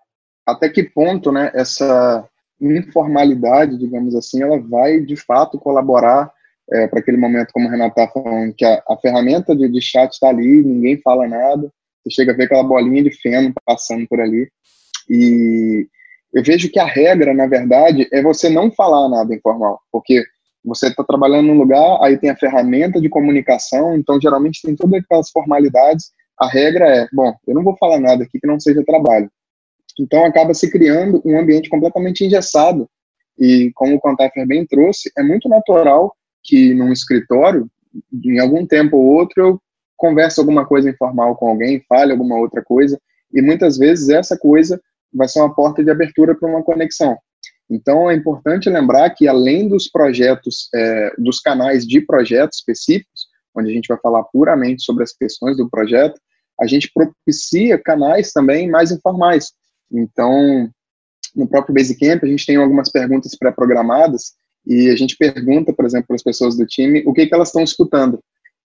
Até 0.47 0.69
que 0.69 0.85
ponto, 0.85 1.33
né, 1.33 1.51
essa 1.53 2.25
informalidade, 2.61 3.77
digamos 3.77 4.15
assim, 4.15 4.43
ela 4.43 4.59
vai 4.61 5.01
de 5.01 5.17
fato 5.17 5.59
colaborar 5.59 6.33
é, 6.73 6.87
para 6.87 7.01
aquele 7.01 7.17
momento, 7.17 7.53
como 7.53 7.69
o 7.69 7.71
Renato 7.71 8.01
está 8.01 8.13
falando, 8.13 8.55
que 8.55 8.65
a, 8.65 8.83
a 8.89 8.97
ferramenta 8.97 9.55
de, 9.55 9.69
de 9.69 9.81
chat 9.81 10.13
está 10.13 10.29
ali, 10.29 10.63
ninguém 10.63 11.01
fala 11.03 11.27
nada, 11.27 11.71
você 12.03 12.15
chega 12.15 12.33
a 12.33 12.37
ver 12.37 12.45
aquela 12.45 12.63
bolinha 12.63 13.03
de 13.03 13.11
feno 13.11 13.53
passando 13.65 14.07
por 14.09 14.21
ali. 14.21 14.49
E 15.09 15.87
eu 16.33 16.43
vejo 16.43 16.71
que 16.71 16.79
a 16.79 16.85
regra, 16.85 17.35
na 17.35 17.47
verdade, 17.47 18.09
é 18.13 18.23
você 18.23 18.49
não 18.49 18.71
falar 18.71 19.09
nada 19.09 19.35
informal, 19.35 19.81
porque 19.93 20.25
você 20.65 20.89
está 20.89 21.05
trabalhando 21.05 21.47
num 21.47 21.59
lugar, 21.59 21.99
aí 22.03 22.17
tem 22.17 22.31
a 22.31 22.37
ferramenta 22.37 23.01
de 23.01 23.09
comunicação, 23.09 23.95
então 23.95 24.21
geralmente 24.21 24.63
tem 24.63 24.75
todas 24.75 25.03
aquelas 25.03 25.31
formalidades. 25.31 26.11
A 26.41 26.49
regra 26.49 26.87
é, 26.89 27.09
bom, 27.13 27.35
eu 27.47 27.55
não 27.55 27.63
vou 27.63 27.77
falar 27.77 28.01
nada 28.01 28.25
aqui 28.25 28.41
que 28.41 28.47
não 28.47 28.59
seja 28.59 28.83
trabalho. 28.85 29.31
Então 30.01 30.25
acaba 30.25 30.55
se 30.55 30.71
criando 30.71 31.23
um 31.25 31.39
ambiente 31.39 31.69
completamente 31.69 32.25
engessado. 32.25 32.89
E 33.39 33.71
como 33.75 33.95
o 33.95 34.01
Contaifer 34.01 34.47
bem 34.47 34.67
trouxe, 34.67 35.11
é 35.17 35.23
muito 35.23 35.49
natural 35.49 36.15
que 36.45 36.75
num 36.75 36.93
escritório, 36.93 37.69
em 38.13 38.39
algum 38.39 38.67
tempo 38.67 38.97
ou 38.97 39.05
outro, 39.05 39.43
eu 39.43 39.63
converso 39.97 40.41
alguma 40.41 40.67
coisa 40.67 40.91
informal 40.91 41.35
com 41.37 41.49
alguém, 41.49 41.83
fale 41.89 42.13
alguma 42.13 42.37
outra 42.37 42.63
coisa, 42.63 43.01
e 43.33 43.41
muitas 43.41 43.79
vezes 43.79 44.11
essa 44.11 44.37
coisa 44.37 44.81
vai 45.13 45.27
ser 45.27 45.41
uma 45.41 45.55
porta 45.55 45.83
de 45.83 45.91
abertura 45.91 46.35
para 46.35 46.49
uma 46.49 46.63
conexão. 46.63 47.17
Então, 47.71 48.11
é 48.11 48.15
importante 48.15 48.69
lembrar 48.69 49.09
que, 49.11 49.27
além 49.27 49.69
dos 49.69 49.89
projetos, 49.89 50.69
é, 50.75 51.15
dos 51.17 51.41
canais 51.41 51.87
de 51.87 52.01
projetos 52.01 52.59
específicos, 52.59 53.27
onde 53.57 53.71
a 53.71 53.73
gente 53.73 53.87
vai 53.87 53.99
falar 53.99 54.23
puramente 54.25 54.83
sobre 54.83 55.03
as 55.03 55.13
questões 55.13 55.57
do 55.57 55.71
projeto, 55.71 56.21
a 56.61 56.67
gente 56.67 56.91
propicia 56.93 57.81
canais 57.83 58.33
também 58.33 58.69
mais 58.69 58.91
informais. 58.91 59.53
Então, 59.91 60.69
no 61.35 61.49
próprio 61.49 61.75
Basecamp, 61.75 62.23
a 62.23 62.29
gente 62.29 62.47
tem 62.47 62.57
algumas 62.57 62.91
perguntas 62.91 63.37
pré-programadas 63.37 64.33
e 64.67 64.91
a 64.91 64.97
gente 64.97 65.17
pergunta, 65.17 65.73
por 65.73 65.85
exemplo, 65.85 66.09
para 66.09 66.17
as 66.17 66.23
pessoas 66.23 66.57
do 66.57 66.67
time 66.67 67.03
o 67.07 67.13
que, 67.13 67.27
que 67.27 67.35
elas 67.35 67.49
estão 67.49 67.63
escutando. 67.63 68.21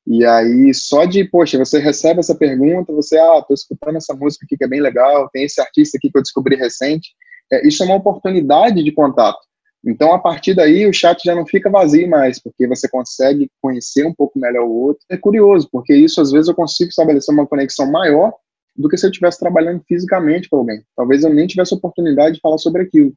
E 0.08 0.26
aí, 0.26 0.74
só 0.74 1.06
de, 1.06 1.24
poxa, 1.24 1.58
você 1.58 1.78
recebe 1.78 2.20
essa 2.20 2.34
pergunta, 2.34 2.92
você, 2.94 3.18
ah, 3.18 3.40
estou 3.40 3.54
escutando 3.54 3.98
essa 3.98 4.14
música 4.16 4.46
aqui 4.46 4.58
que 4.58 4.64
é 4.64 4.68
bem 4.68 4.82
legal, 4.82 5.30
tem 5.32 5.44
esse 5.44 5.62
artista 5.62 5.98
aqui 5.98 6.10
que 6.10 6.18
eu 6.18 6.22
descobri 6.24 6.56
recente. 6.56 7.10
É, 7.52 7.68
isso 7.68 7.84
é 7.84 7.86
uma 7.86 7.96
oportunidade 7.96 8.84
de 8.84 8.92
contato. 8.92 9.40
Então, 9.86 10.14
a 10.14 10.20
partir 10.20 10.54
daí, 10.54 10.86
o 10.88 10.94
chat 10.94 11.22
já 11.24 11.34
não 11.34 11.46
fica 11.46 11.70
vazio 11.70 12.10
mais, 12.10 12.42
porque 12.42 12.68
você 12.68 12.88
consegue 12.90 13.50
conhecer 13.62 14.06
um 14.06 14.14
pouco 14.14 14.38
melhor 14.38 14.64
o 14.66 14.74
outro. 14.74 15.04
É 15.10 15.16
curioso, 15.16 15.70
porque 15.72 15.94
isso, 15.94 16.20
às 16.20 16.32
vezes, 16.32 16.50
eu 16.50 16.56
consigo 16.56 16.90
estabelecer 16.90 17.34
uma 17.34 17.48
conexão 17.48 17.90
maior 17.90 18.34
do 18.76 18.90
que 18.90 18.98
se 18.98 19.06
eu 19.06 19.10
estivesse 19.10 19.40
trabalhando 19.40 19.82
fisicamente 19.88 20.50
com 20.50 20.58
alguém. 20.58 20.82
Talvez 20.96 21.24
eu 21.24 21.34
nem 21.34 21.48
tivesse 21.48 21.74
oportunidade 21.74 22.36
de 22.36 22.42
falar 22.42 22.58
sobre 22.58 22.84
aquilo. 22.84 23.14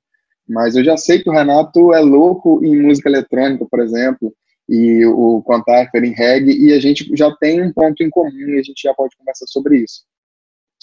Mas 0.48 0.76
eu 0.76 0.84
já 0.84 0.96
sei 0.96 1.22
que 1.22 1.30
o 1.30 1.32
Renato 1.32 1.92
é 1.92 2.00
louco 2.00 2.64
em 2.64 2.80
música 2.80 3.08
eletrônica, 3.08 3.66
por 3.70 3.80
exemplo, 3.80 4.34
e 4.68 5.04
o 5.06 5.42
Contactor 5.42 6.04
em 6.04 6.12
reggae, 6.12 6.56
e 6.56 6.72
a 6.72 6.80
gente 6.80 7.08
já 7.16 7.34
tem 7.36 7.62
um 7.62 7.72
ponto 7.72 8.02
em 8.02 8.10
comum 8.10 8.48
e 8.48 8.58
a 8.58 8.62
gente 8.62 8.82
já 8.82 8.94
pode 8.94 9.16
conversar 9.16 9.46
sobre 9.48 9.78
isso. 9.78 10.02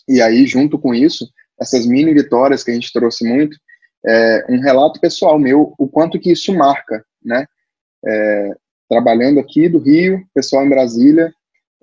E 0.08 0.22
aí, 0.22 0.45
junto 0.45 0.78
com 0.78 0.93
isso, 0.93 1.28
essas 1.60 1.86
mini 1.86 2.13
vitórias 2.13 2.63
que 2.63 2.72
a 2.72 2.74
gente 2.74 2.91
trouxe 2.91 3.28
muito, 3.28 3.58
é, 4.06 4.45
um 4.50 4.60
relato 4.60 5.00
pessoal 5.00 5.38
meu, 5.38 5.74
o 5.78 5.88
quanto 5.88 6.19
que 6.19 6.32
isso 6.32 6.54
marca, 6.54 7.04
né? 7.24 7.45
É, 8.06 8.52
trabalhando 8.89 9.39
aqui 9.39 9.67
do 9.67 9.78
Rio, 9.78 10.26
pessoal 10.34 10.65
em 10.65 10.69
Brasília, 10.69 11.34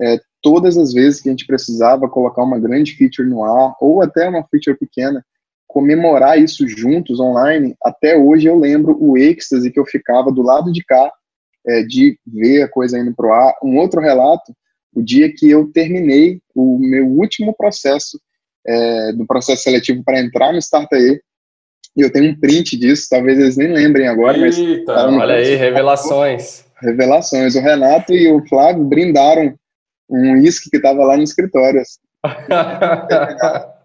é, 0.00 0.18
todas 0.42 0.76
as 0.76 0.92
vezes 0.92 1.20
que 1.20 1.28
a 1.28 1.32
gente 1.32 1.46
precisava 1.46 2.08
colocar 2.08 2.42
uma 2.42 2.58
grande 2.58 2.94
feature 2.94 3.28
no 3.28 3.44
ar, 3.44 3.74
ou 3.80 4.02
até 4.02 4.28
uma 4.28 4.46
feature 4.48 4.76
pequena, 4.76 5.24
comemorar 5.76 6.38
isso 6.38 6.66
juntos 6.66 7.20
online, 7.20 7.76
até 7.84 8.16
hoje 8.16 8.46
eu 8.46 8.58
lembro 8.58 8.96
o 8.98 9.18
êxtase 9.18 9.70
que 9.70 9.78
eu 9.78 9.84
ficava 9.84 10.32
do 10.32 10.40
lado 10.40 10.72
de 10.72 10.82
cá, 10.82 11.12
é, 11.66 11.82
de 11.82 12.18
ver 12.26 12.62
a 12.62 12.68
coisa 12.68 12.98
indo 12.98 13.14
para 13.14 13.26
o 13.28 13.32
ar. 13.34 13.54
Um 13.62 13.76
outro 13.76 14.00
relato, 14.00 14.54
o 14.94 15.02
dia 15.02 15.30
que 15.30 15.50
eu 15.50 15.70
terminei 15.70 16.40
o 16.54 16.78
meu 16.78 17.06
último 17.06 17.54
processo, 17.54 18.18
é, 18.66 19.12
do 19.12 19.26
processo 19.26 19.64
seletivo 19.64 20.02
para 20.02 20.18
entrar 20.18 20.50
no 20.50 20.58
Startae, 20.58 21.20
e 21.94 22.00
eu 22.00 22.10
tenho 22.10 22.30
um 22.30 22.40
print 22.40 22.74
disso, 22.78 23.08
talvez 23.10 23.38
eles 23.38 23.58
nem 23.58 23.70
lembrem 23.70 24.08
agora, 24.08 24.38
Eita, 24.38 25.10
mas... 25.10 25.20
olha 25.20 25.34
aí, 25.34 25.56
revelações. 25.56 26.64
Revelações. 26.80 27.54
O 27.54 27.60
Renato 27.60 28.14
e 28.14 28.32
o 28.32 28.42
Flávio 28.48 28.82
brindaram 28.82 29.54
um 30.08 30.32
uísque 30.36 30.70
que 30.70 30.78
estava 30.78 31.04
lá 31.04 31.18
no 31.18 31.22
escritório. 31.22 31.82
Assim. 31.82 32.00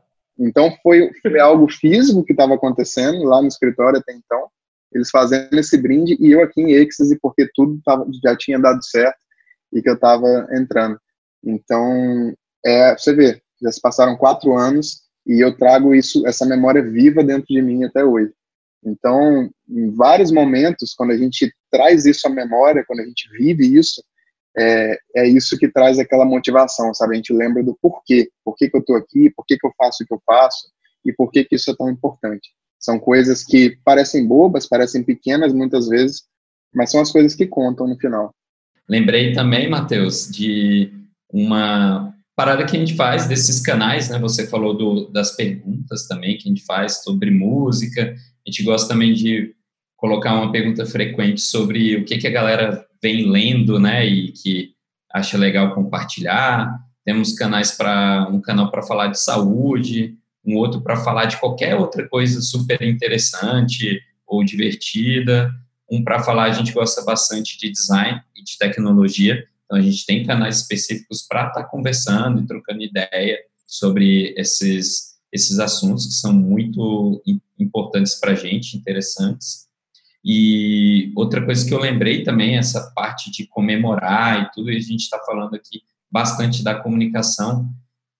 então 0.42 0.76
foi, 0.82 1.12
foi 1.22 1.40
algo 1.40 1.72
físico 1.72 2.24
que 2.24 2.34
estava 2.34 2.56
acontecendo 2.56 3.24
lá 3.24 3.42
no 3.42 3.48
escritório 3.48 4.00
até 4.00 4.14
então. 4.14 4.48
Eles 4.92 5.10
fazendo 5.10 5.58
esse 5.58 5.78
brinde 5.78 6.18
e 6.20 6.32
eu 6.32 6.44
aqui 6.44 6.62
em 6.62 6.74
êxtase 6.74 7.18
porque 7.22 7.48
tudo 7.54 7.80
tava, 7.86 8.06
já 8.24 8.36
tinha 8.36 8.60
dado 8.60 8.84
certo 8.84 9.20
e 9.72 9.82
que 9.82 9.90
eu 9.90 9.94
estava 9.94 10.48
entrando. 10.52 11.00
Então, 11.44 12.34
é, 12.66 12.98
você 12.98 13.14
vê, 13.14 13.42
já 13.62 13.72
se 13.72 13.80
passaram 13.80 14.18
quatro 14.18 14.58
anos 14.58 15.02
e 15.26 15.40
eu 15.40 15.56
trago 15.56 15.94
isso, 15.94 16.26
essa 16.28 16.46
memória 16.46 16.82
viva 16.82 17.24
dentro 17.24 17.48
de 17.48 17.62
mim 17.62 17.84
até 17.84 18.04
hoje. 18.04 18.34
Então, 18.84 19.50
em 19.70 19.92
vários 19.92 20.32
momentos, 20.32 20.94
quando 20.94 21.12
a 21.12 21.18
gente 21.18 21.54
traz 21.72 22.06
isso 22.06 22.28
à 22.28 22.30
memória, 22.30 22.84
quando 22.86 23.02
a 23.02 23.06
gente 23.06 23.30
vive 23.38 23.78
isso, 23.78 24.04
é, 24.58 24.98
é 25.16 25.28
isso 25.28 25.58
que 25.58 25.68
traz 25.68 25.98
aquela 26.00 26.26
motivação, 26.26 26.94
sabe? 26.94 27.14
A 27.14 27.16
gente 27.16 27.34
lembra 27.34 27.64
do 27.64 27.78
porquê, 27.82 28.30
por 28.44 28.56
que, 28.56 28.70
que 28.70 28.76
eu 28.76 28.82
estou 28.82 28.96
aqui, 28.96 29.30
por 29.36 29.46
que, 29.46 29.58
que 29.58 29.66
eu 29.66 29.72
faço 29.78 30.04
o 30.04 30.08
que 30.08 30.14
eu 30.14 30.22
faço 30.26 30.70
e 31.06 31.14
por 31.14 31.32
que, 31.32 31.44
que 31.44 31.56
isso 31.56 31.72
é 31.72 31.76
tão 31.76 31.90
importante. 31.90 32.50
São 32.80 33.00
coisas 33.00 33.44
que 33.44 33.78
parecem 33.84 34.28
bobas, 34.28 34.68
parecem 34.68 35.04
pequenas 35.04 35.54
muitas 35.54 35.88
vezes, 35.88 36.24
mas 36.74 36.92
são 36.92 37.02
as 37.02 37.12
coisas 37.12 37.36
que 37.36 37.46
contam 37.46 37.88
no 37.88 37.98
final. 37.98 38.34
Lembrei 38.90 39.34
também, 39.34 39.70
Matheus, 39.70 40.30
de 40.30 40.92
uma 41.32 42.14
parada 42.36 42.66
que 42.66 42.76
a 42.76 42.80
gente 42.80 42.96
faz 42.96 43.28
desses 43.28 43.60
canais, 43.60 44.10
né? 44.10 44.20
Você 44.20 44.48
falou 44.48 44.76
do, 44.76 45.08
das 45.10 45.36
perguntas 45.36 46.08
também 46.08 46.38
que 46.38 46.48
a 46.48 46.52
gente 46.52 46.66
faz 46.66 47.04
sobre 47.04 47.30
música. 47.30 48.16
A 48.46 48.50
gente 48.50 48.64
gosta 48.64 48.90
também 48.90 49.14
de 49.14 49.56
colocar 50.02 50.34
uma 50.34 50.52
pergunta 50.52 50.84
frequente 50.84 51.42
sobre 51.42 51.96
o 51.96 52.04
que, 52.04 52.18
que 52.18 52.26
a 52.26 52.32
galera 52.32 52.84
vem 53.00 53.30
lendo, 53.30 53.80
né? 53.80 54.04
E 54.04 54.32
que 54.32 54.74
acha 55.14 55.38
legal 55.38 55.76
compartilhar. 55.76 56.76
Temos 57.06 57.34
canais 57.34 57.72
para 57.72 58.28
um 58.32 58.42
canal 58.42 58.72
para 58.72 58.82
falar 58.82 59.08
de 59.08 59.20
saúde, 59.20 60.18
um 60.44 60.56
outro 60.58 60.82
para 60.82 60.98
falar 60.98 61.26
de 61.26 61.38
qualquer 61.38 61.76
outra 61.76 62.10
coisa 62.10 62.42
super 62.42 62.82
interessante 62.82 64.02
ou 64.26 64.44
divertida, 64.44 65.52
um 65.90 66.04
para 66.04 66.24
falar 66.24 66.46
a 66.46 66.52
gente 66.52 66.72
gosta 66.72 67.04
bastante 67.04 67.60
de 67.60 67.70
design 67.70 68.20
e 68.36 68.44
de 68.44 68.58
tecnologia. 68.58 69.46
Então, 69.66 69.78
a 69.78 69.82
gente 69.82 70.06
tem 70.06 70.26
canais 70.26 70.62
específicos 70.62 71.22
para 71.22 71.48
estar 71.48 71.62
tá 71.62 71.68
conversando 71.68 72.42
e 72.42 72.48
trocando 72.48 72.82
ideia 72.82 73.38
sobre 73.68 74.34
esses, 74.36 75.18
esses 75.32 75.60
assuntos 75.60 76.08
que 76.08 76.14
são 76.14 76.34
muito 76.34 77.22
importantes 77.60 78.16
para 78.16 78.32
a 78.32 78.36
gente, 78.36 78.76
interessantes. 78.76 79.70
E 80.24 81.12
outra 81.16 81.44
coisa 81.44 81.68
que 81.68 81.74
eu 81.74 81.80
lembrei 81.80 82.24
também, 82.24 82.58
essa 82.58 82.92
parte 82.96 83.32
de 83.32 83.48
comemorar 83.48 84.44
e 84.44 84.52
tudo, 84.52 84.72
e 84.72 84.78
a 84.78 84.80
gente 84.80 85.02
está 85.02 85.20
falando 85.26 85.56
aqui 85.56 85.82
bastante 86.12 86.64
da 86.64 86.76
comunicação, 86.76 87.70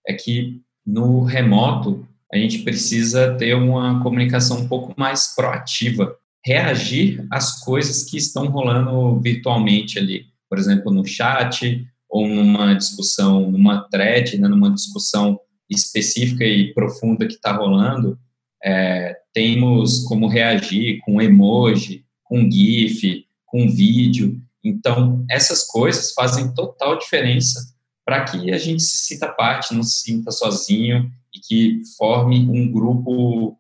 é 0.08 0.14
que 0.14 0.62
no 0.86 1.24
remoto 1.24 2.08
a 2.34 2.38
gente 2.38 2.60
precisa 2.60 3.36
ter 3.36 3.54
uma 3.56 4.02
comunicação 4.02 4.62
um 4.62 4.68
pouco 4.68 4.94
mais 4.98 5.36
proativa, 5.36 6.16
reagir 6.44 7.26
às 7.30 7.60
coisas 7.64 8.04
que 8.04 8.18
estão 8.18 8.48
rolando 8.48 9.20
virtualmente 9.20 10.00
ali. 10.00 10.26
Por 10.50 10.58
exemplo, 10.58 10.92
no 10.92 11.06
chat 11.06 11.86
ou 12.10 12.28
numa 12.28 12.74
discussão, 12.74 13.52
numa 13.52 13.82
thread, 13.90 14.38
né, 14.38 14.48
numa 14.48 14.72
discussão 14.72 15.40
específica 15.70 16.44
e 16.44 16.74
profunda 16.74 17.28
que 17.28 17.34
está 17.34 17.54
rolando, 17.54 18.18
é, 18.64 19.18
temos 19.34 20.04
como 20.06 20.28
reagir 20.28 21.00
com 21.02 21.22
emoji, 21.22 22.06
com 22.24 22.50
GIF, 22.50 23.26
com 23.46 23.70
vídeo. 23.70 24.42
Então, 24.64 25.26
essas 25.30 25.66
coisas 25.66 26.14
fazem 26.14 26.54
total 26.54 26.98
diferença 26.98 27.74
para 28.06 28.24
que 28.24 28.52
a 28.52 28.58
gente 28.58 28.82
se 28.82 29.00
sinta 29.00 29.28
parte, 29.28 29.74
não 29.74 29.84
se 29.84 30.02
sinta 30.02 30.32
sozinho 30.32 31.12
e 31.34 31.40
que 31.40 31.82
forme 31.98 32.40
um 32.40 32.72
grupo 32.72 33.58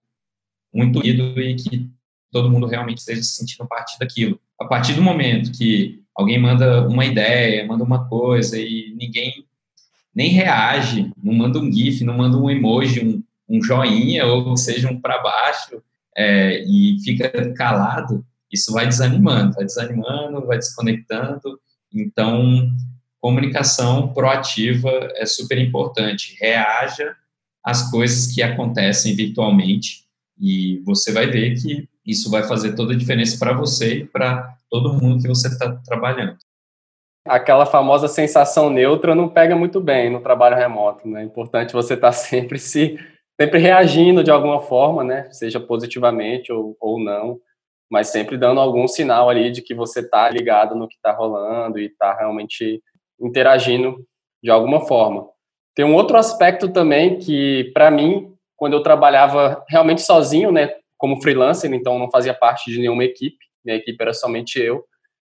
muito 0.73 0.99
unido 0.99 1.39
e 1.39 1.55
que 1.55 1.89
todo 2.31 2.49
mundo 2.49 2.67
realmente 2.67 2.99
esteja 2.99 3.21
se 3.23 3.35
sentindo 3.35 3.67
parte 3.67 3.99
daquilo. 3.99 4.39
A 4.59 4.65
partir 4.65 4.93
do 4.93 5.01
momento 5.01 5.51
que 5.51 6.01
alguém 6.15 6.39
manda 6.39 6.87
uma 6.87 7.05
ideia, 7.05 7.65
manda 7.65 7.83
uma 7.83 8.07
coisa 8.07 8.57
e 8.59 8.93
ninguém 8.97 9.45
nem 10.13 10.29
reage, 10.29 11.11
não 11.21 11.33
manda 11.33 11.59
um 11.59 11.71
GIF, 11.71 12.03
não 12.03 12.17
manda 12.17 12.37
um 12.37 12.49
emoji, 12.49 13.05
um, 13.05 13.23
um 13.51 13.61
joinha 13.61 14.25
ou 14.25 14.55
seja 14.55 14.89
um 14.89 14.99
para 14.99 15.21
baixo 15.21 15.83
é, 16.15 16.63
e 16.63 16.97
fica 17.03 17.53
calado, 17.53 18.25
isso 18.51 18.71
vai 18.71 18.87
desanimando, 18.87 19.53
vai 19.53 19.65
desanimando, 19.65 20.45
vai 20.45 20.57
desconectando. 20.57 21.59
Então, 21.93 22.69
comunicação 23.19 24.13
proativa 24.13 24.89
é 25.15 25.25
super 25.25 25.57
importante. 25.57 26.35
Reaja 26.39 27.15
às 27.63 27.89
coisas 27.91 28.33
que 28.33 28.41
acontecem 28.41 29.15
virtualmente 29.15 30.05
e 30.39 30.81
você 30.85 31.11
vai 31.11 31.27
ver 31.27 31.55
que 31.55 31.87
isso 32.05 32.31
vai 32.31 32.43
fazer 32.43 32.73
toda 32.73 32.93
a 32.93 32.97
diferença 32.97 33.37
para 33.37 33.53
você 33.53 33.99
e 33.99 34.05
para 34.05 34.55
todo 34.69 34.93
mundo 34.93 35.21
que 35.21 35.27
você 35.27 35.47
está 35.47 35.71
trabalhando. 35.85 36.37
Aquela 37.27 37.67
famosa 37.67 38.07
sensação 38.07 38.69
neutra 38.69 39.13
não 39.13 39.29
pega 39.29 39.55
muito 39.55 39.79
bem 39.79 40.09
no 40.09 40.21
trabalho 40.21 40.55
remoto, 40.55 41.07
né? 41.07 41.21
É 41.21 41.23
importante 41.25 41.73
você 41.73 41.93
estar 41.93 42.07
tá 42.07 42.13
sempre 42.13 42.57
se 42.57 42.97
sempre 43.41 43.57
reagindo 43.57 44.23
de 44.23 44.29
alguma 44.29 44.61
forma, 44.61 45.03
né? 45.03 45.27
Seja 45.31 45.59
positivamente 45.59 46.53
ou, 46.53 46.77
ou 46.79 46.99
não, 46.99 47.39
mas 47.89 48.09
sempre 48.09 48.37
dando 48.37 48.61
algum 48.61 48.87
sinal 48.87 49.31
ali 49.31 49.49
de 49.49 49.63
que 49.63 49.73
você 49.73 50.01
está 50.01 50.29
ligado 50.29 50.75
no 50.75 50.87
que 50.87 50.93
está 50.93 51.11
rolando 51.11 51.79
e 51.79 51.87
está 51.87 52.13
realmente 52.13 52.83
interagindo 53.19 54.05
de 54.43 54.51
alguma 54.51 54.81
forma. 54.81 55.27
Tem 55.73 55.83
um 55.83 55.95
outro 55.95 56.17
aspecto 56.17 56.69
também 56.69 57.17
que, 57.17 57.71
para 57.73 57.89
mim, 57.89 58.31
quando 58.55 58.73
eu 58.73 58.83
trabalhava 58.83 59.63
realmente 59.67 60.03
sozinho, 60.03 60.51
né, 60.51 60.75
como 60.95 61.19
freelancer, 61.19 61.73
então 61.73 61.97
não 61.97 62.11
fazia 62.11 62.35
parte 62.35 62.69
de 62.69 62.77
nenhuma 62.77 63.03
equipe, 63.03 63.43
minha 63.65 63.77
equipe 63.77 63.99
era 63.99 64.13
somente 64.13 64.59
eu, 64.59 64.85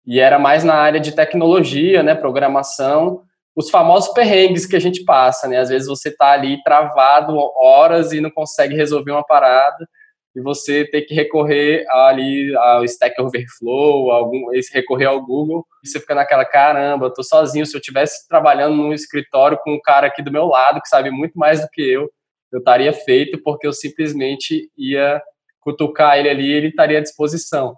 e 0.06 0.20
era 0.20 0.38
mais 0.38 0.62
na 0.62 0.74
área 0.74 1.00
de 1.00 1.10
tecnologia, 1.10 2.04
né, 2.04 2.14
programação, 2.14 3.22
os 3.56 3.70
famosos 3.70 4.12
perrengues 4.12 4.66
que 4.66 4.76
a 4.76 4.80
gente 4.80 5.02
passa, 5.04 5.48
né, 5.48 5.58
às 5.58 5.70
vezes 5.70 5.88
você 5.88 6.10
está 6.10 6.32
ali 6.32 6.62
travado 6.62 7.34
horas 7.56 8.12
e 8.12 8.20
não 8.20 8.30
consegue 8.30 8.76
resolver 8.76 9.12
uma 9.12 9.24
parada, 9.24 9.88
e 10.34 10.40
você 10.42 10.84
tem 10.84 11.02
que 11.02 11.14
recorrer 11.14 11.86
ali 11.88 12.54
ao 12.54 12.84
Stack 12.84 13.18
Overflow, 13.18 14.10
algum, 14.10 14.50
recorrer 14.70 15.06
ao 15.06 15.24
Google, 15.24 15.66
e 15.82 15.88
você 15.88 15.98
fica 15.98 16.14
naquela, 16.14 16.44
caramba, 16.44 17.06
eu 17.06 17.14
tô 17.14 17.22
sozinho, 17.22 17.64
se 17.64 17.74
eu 17.74 17.80
estivesse 17.80 18.28
trabalhando 18.28 18.76
num 18.76 18.92
escritório 18.92 19.58
com 19.64 19.72
um 19.72 19.80
cara 19.80 20.08
aqui 20.08 20.20
do 20.20 20.30
meu 20.30 20.44
lado, 20.44 20.82
que 20.82 20.88
sabe 20.88 21.10
muito 21.10 21.38
mais 21.38 21.62
do 21.62 21.68
que 21.72 21.80
eu, 21.80 22.10
eu 22.52 22.58
estaria 22.58 22.92
feito 22.92 23.40
porque 23.42 23.66
eu 23.66 23.72
simplesmente 23.72 24.70
ia 24.76 25.22
cutucar 25.60 26.18
ele 26.18 26.28
ali, 26.28 26.52
ele 26.52 26.68
estaria 26.68 26.98
à 26.98 27.02
disposição. 27.02 27.74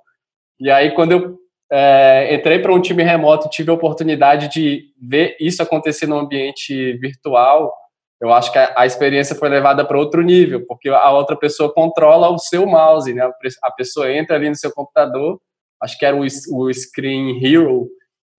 E 0.58 0.68
aí, 0.68 0.92
quando 0.94 1.12
eu 1.12 1.38
é, 1.70 2.34
entrei 2.34 2.58
para 2.58 2.72
um 2.72 2.80
time 2.80 3.02
remoto, 3.02 3.48
tive 3.48 3.70
a 3.70 3.74
oportunidade 3.74 4.48
de 4.48 4.86
ver 5.00 5.36
isso 5.38 5.62
acontecer 5.62 6.06
no 6.06 6.18
ambiente 6.18 6.94
virtual, 6.94 7.74
eu 8.20 8.32
acho 8.32 8.50
que 8.50 8.58
a, 8.58 8.74
a 8.76 8.86
experiência 8.86 9.36
foi 9.36 9.48
levada 9.48 9.84
para 9.84 9.98
outro 9.98 10.22
nível, 10.22 10.64
porque 10.66 10.88
a 10.88 11.10
outra 11.10 11.36
pessoa 11.36 11.72
controla 11.72 12.28
o 12.28 12.38
seu 12.38 12.66
mouse, 12.66 13.12
né? 13.12 13.30
A 13.62 13.70
pessoa 13.70 14.12
entra 14.12 14.36
ali 14.36 14.48
no 14.48 14.56
seu 14.56 14.72
computador, 14.72 15.40
acho 15.80 15.96
que 15.98 16.04
era 16.04 16.16
o, 16.16 16.22
o 16.22 16.74
Screen 16.74 17.38
Hero 17.44 17.88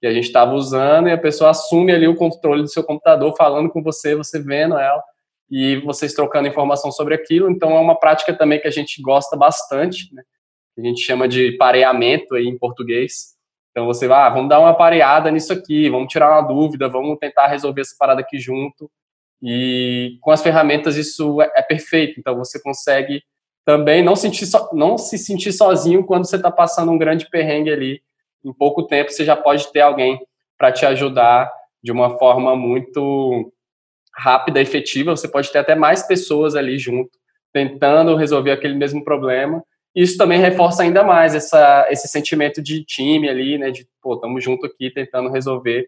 que 0.02 0.08
a 0.08 0.14
gente 0.14 0.28
estava 0.28 0.54
usando, 0.54 1.10
e 1.10 1.12
a 1.12 1.18
pessoa 1.18 1.50
assume 1.50 1.92
ali 1.92 2.08
o 2.08 2.16
controle 2.16 2.62
do 2.62 2.70
seu 2.70 2.84
computador, 2.84 3.36
falando 3.36 3.70
com 3.70 3.84
você, 3.84 4.16
você 4.16 4.42
vendo 4.42 4.78
ela 4.78 5.04
e 5.52 5.76
vocês 5.78 6.14
trocando 6.14 6.48
informação 6.48 6.90
sobre 6.90 7.14
aquilo. 7.14 7.50
Então, 7.52 7.72
é 7.72 7.80
uma 7.80 8.00
prática 8.00 8.34
também 8.34 8.62
que 8.62 8.68
a 8.68 8.72
gente 8.72 9.02
gosta 9.02 9.36
bastante, 9.36 10.14
né? 10.14 10.24
A 10.80 10.84
gente 10.84 11.02
chama 11.02 11.28
de 11.28 11.54
pareamento 11.54 12.36
aí 12.36 12.46
em 12.46 12.58
português. 12.58 13.38
Então 13.72 13.86
você 13.86 14.08
vai, 14.08 14.22
ah, 14.22 14.30
vamos 14.30 14.50
dar 14.50 14.60
uma 14.60 14.74
pareada 14.74 15.30
nisso 15.32 15.54
aqui, 15.54 15.90
vamos 15.90 16.12
tirar 16.12 16.32
uma 16.32 16.42
dúvida, 16.42 16.90
vamos 16.90 17.18
tentar 17.20 17.48
resolver 17.48 17.82
essa 17.82 17.96
parada 17.98 18.22
aqui 18.22 18.40
junto. 18.40 18.90
E 19.42 20.18
com 20.22 20.32
as 20.32 20.42
ferramentas 20.42 20.98
isso 20.98 21.42
é, 21.42 21.52
é 21.56 21.62
perfeito. 21.62 22.20
Então 22.20 22.36
você 22.36 22.62
consegue 22.62 23.22
também 23.66 24.04
não, 24.04 24.16
sentir 24.16 24.46
so, 24.46 24.70
não 24.74 24.98
se 24.98 25.18
sentir 25.18 25.52
sozinho 25.52 26.06
quando 26.06 26.28
você 26.28 26.36
está 26.36 26.52
passando 26.52 26.92
um 26.92 26.98
grande 26.98 27.30
perrengue 27.30 27.72
ali. 27.72 28.02
Em 28.44 28.54
pouco 28.54 28.84
tempo 28.84 29.12
você 29.12 29.24
já 29.24 29.36
pode 29.36 29.72
ter 29.72 29.82
alguém 29.82 30.20
para 30.58 30.72
te 30.72 30.86
ajudar 30.86 31.52
de 31.82 31.92
uma 31.92 32.18
forma 32.18 32.56
muito 32.56 33.54
rápida, 34.14 34.60
efetiva. 34.60 35.16
Você 35.16 35.28
pode 35.28 35.52
ter 35.52 35.60
até 35.60 35.76
mais 35.76 36.04
pessoas 36.04 36.56
ali 36.56 36.78
junto 36.78 37.12
tentando 37.52 38.16
resolver 38.16 38.52
aquele 38.52 38.76
mesmo 38.76 39.04
problema. 39.04 39.64
Isso 39.96 40.18
também 40.18 40.40
reforça 40.40 40.84
ainda 40.84 41.04
mais 41.04 41.34
essa, 41.34 41.88
esse 41.90 42.08
sentimento 42.08 42.62
de 42.62 42.84
time 42.84 43.28
ali, 43.28 43.58
né? 43.58 43.72
De, 43.72 43.88
pô, 44.02 44.16
estamos 44.16 44.44
junto 44.44 44.66
aqui 44.66 44.92
tentando 44.92 45.30
resolver 45.30 45.88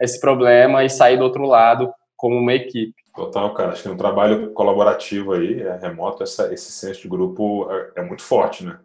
esse 0.00 0.20
problema 0.20 0.84
e 0.84 0.90
sair 0.90 1.16
do 1.16 1.24
outro 1.24 1.44
lado 1.44 1.92
como 2.16 2.36
uma 2.36 2.54
equipe. 2.54 2.94
Total, 3.14 3.52
cara. 3.52 3.72
Acho 3.72 3.82
que 3.82 3.88
um 3.88 3.96
trabalho 3.96 4.52
colaborativo 4.52 5.32
aí, 5.32 5.60
é 5.60 5.76
remoto, 5.76 6.22
essa, 6.22 6.52
esse 6.52 6.72
senso 6.72 7.02
de 7.02 7.08
grupo 7.08 7.70
é, 7.70 8.00
é 8.00 8.02
muito 8.02 8.22
forte, 8.22 8.64
né? 8.64 8.78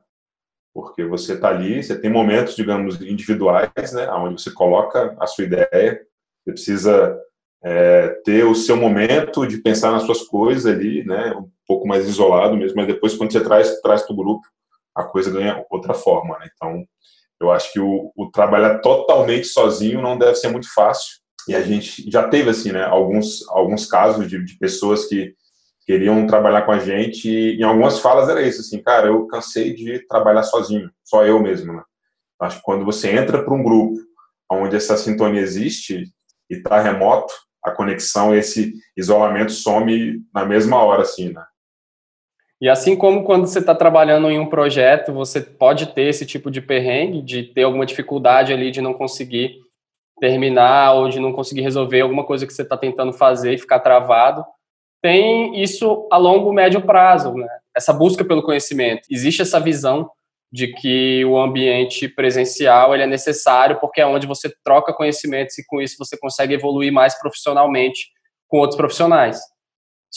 Porque 0.73 1.03
você 1.05 1.33
está 1.33 1.49
ali, 1.49 1.81
você 1.81 1.99
tem 1.99 2.11
momentos, 2.11 2.55
digamos, 2.55 3.01
individuais, 3.01 3.93
né? 3.93 4.11
Onde 4.11 4.41
você 4.41 4.51
coloca 4.51 5.15
a 5.19 5.25
sua 5.25 5.45
ideia, 5.45 6.01
você 6.43 6.51
precisa 6.51 7.19
é, 7.63 8.09
ter 8.23 8.43
o 8.43 8.53
seu 8.53 8.75
momento 8.75 9.47
de 9.47 9.57
pensar 9.57 9.91
nas 9.91 10.03
suas 10.03 10.21
coisas 10.23 10.65
ali, 10.65 11.03
né? 11.03 11.33
Um 11.33 11.49
pouco 11.65 11.87
mais 11.87 12.07
isolado 12.07 12.55
mesmo, 12.55 12.75
mas 12.75 12.87
depois 12.87 13.15
quando 13.15 13.31
você 13.31 13.43
traz 13.43 13.79
traz 13.81 14.03
para 14.03 14.13
o 14.13 14.17
grupo, 14.17 14.47
a 14.97 15.03
coisa 15.03 15.31
ganha 15.31 15.63
outra 15.69 15.93
forma, 15.93 16.37
né? 16.39 16.47
Então, 16.53 16.83
eu 17.39 17.51
acho 17.51 17.71
que 17.71 17.79
o, 17.79 18.11
o 18.15 18.31
trabalhar 18.31 18.79
totalmente 18.79 19.45
sozinho 19.45 20.01
não 20.01 20.17
deve 20.17 20.35
ser 20.35 20.49
muito 20.49 20.73
fácil 20.73 21.17
e 21.47 21.55
a 21.55 21.61
gente 21.61 22.09
já 22.11 22.27
teve, 22.27 22.49
assim, 22.49 22.71
né, 22.71 22.83
alguns, 22.83 23.47
alguns 23.49 23.85
casos 23.85 24.27
de, 24.27 24.43
de 24.43 24.57
pessoas 24.57 25.05
que 25.05 25.33
queriam 25.85 26.27
trabalhar 26.27 26.63
com 26.63 26.71
a 26.71 26.79
gente 26.79 27.29
e 27.29 27.57
em 27.57 27.63
algumas 27.63 27.99
falas 27.99 28.27
era 28.27 28.41
isso, 28.41 28.59
assim, 28.59 28.81
cara, 28.81 29.07
eu 29.07 29.25
cansei 29.27 29.73
de 29.73 30.05
trabalhar 30.07 30.43
sozinho, 30.43 30.91
só 31.03 31.25
eu 31.25 31.41
mesmo, 31.41 31.71
né? 31.71 31.81
Acho 32.41 32.57
que 32.57 32.63
quando 32.63 32.83
você 32.83 33.09
entra 33.11 33.43
para 33.43 33.53
um 33.53 33.63
grupo 33.63 33.95
onde 34.51 34.75
essa 34.75 34.97
sintonia 34.97 35.41
existe 35.41 36.03
e 36.49 36.55
está 36.55 36.79
remoto, 36.81 37.33
a 37.63 37.71
conexão, 37.71 38.35
esse 38.35 38.73
isolamento 38.95 39.51
some 39.51 40.21
na 40.33 40.45
mesma 40.45 40.77
hora, 40.77 41.03
assim, 41.03 41.31
né? 41.31 41.43
E 42.59 42.67
assim 42.67 42.95
como 42.95 43.23
quando 43.23 43.45
você 43.45 43.59
está 43.59 43.75
trabalhando 43.75 44.29
em 44.31 44.39
um 44.39 44.49
projeto, 44.49 45.13
você 45.13 45.39
pode 45.41 45.93
ter 45.93 46.07
esse 46.09 46.25
tipo 46.25 46.49
de 46.49 46.59
perrengue, 46.59 47.21
de 47.21 47.43
ter 47.43 47.63
alguma 47.63 47.85
dificuldade 47.85 48.51
ali 48.51 48.71
de 48.71 48.81
não 48.81 48.93
conseguir 48.93 49.59
terminar 50.19 50.93
ou 50.93 51.09
de 51.09 51.19
não 51.19 51.31
conseguir 51.31 51.61
resolver 51.61 52.01
alguma 52.01 52.25
coisa 52.25 52.47
que 52.47 52.53
você 52.53 52.63
está 52.63 52.75
tentando 52.75 53.13
fazer 53.13 53.53
e 53.53 53.57
ficar 53.59 53.79
travado, 53.79 54.43
tem 55.01 55.61
isso 55.61 56.07
a 56.11 56.17
longo, 56.17 56.51
médio 56.51 56.81
prazo, 56.81 57.33
né? 57.33 57.47
Essa 57.75 57.93
busca 57.93 58.25
pelo 58.25 58.41
conhecimento. 58.41 59.03
Existe 59.11 59.43
essa 59.43 59.59
visão 59.59 60.09
de 60.51 60.67
que 60.67 61.23
o 61.25 61.37
ambiente 61.37 62.07
presencial 62.07 62.93
ele 62.93 63.03
é 63.03 63.07
necessário 63.07 63.79
porque 63.79 64.01
é 64.01 64.07
onde 64.07 64.25
você 64.25 64.51
troca 64.63 64.93
conhecimentos 64.93 65.57
e 65.59 65.65
com 65.67 65.79
isso 65.79 65.95
você 65.99 66.17
consegue 66.17 66.53
evoluir 66.53 66.91
mais 66.91 67.19
profissionalmente 67.19 68.07
com 68.47 68.57
outros 68.57 68.77
profissionais. 68.77 69.39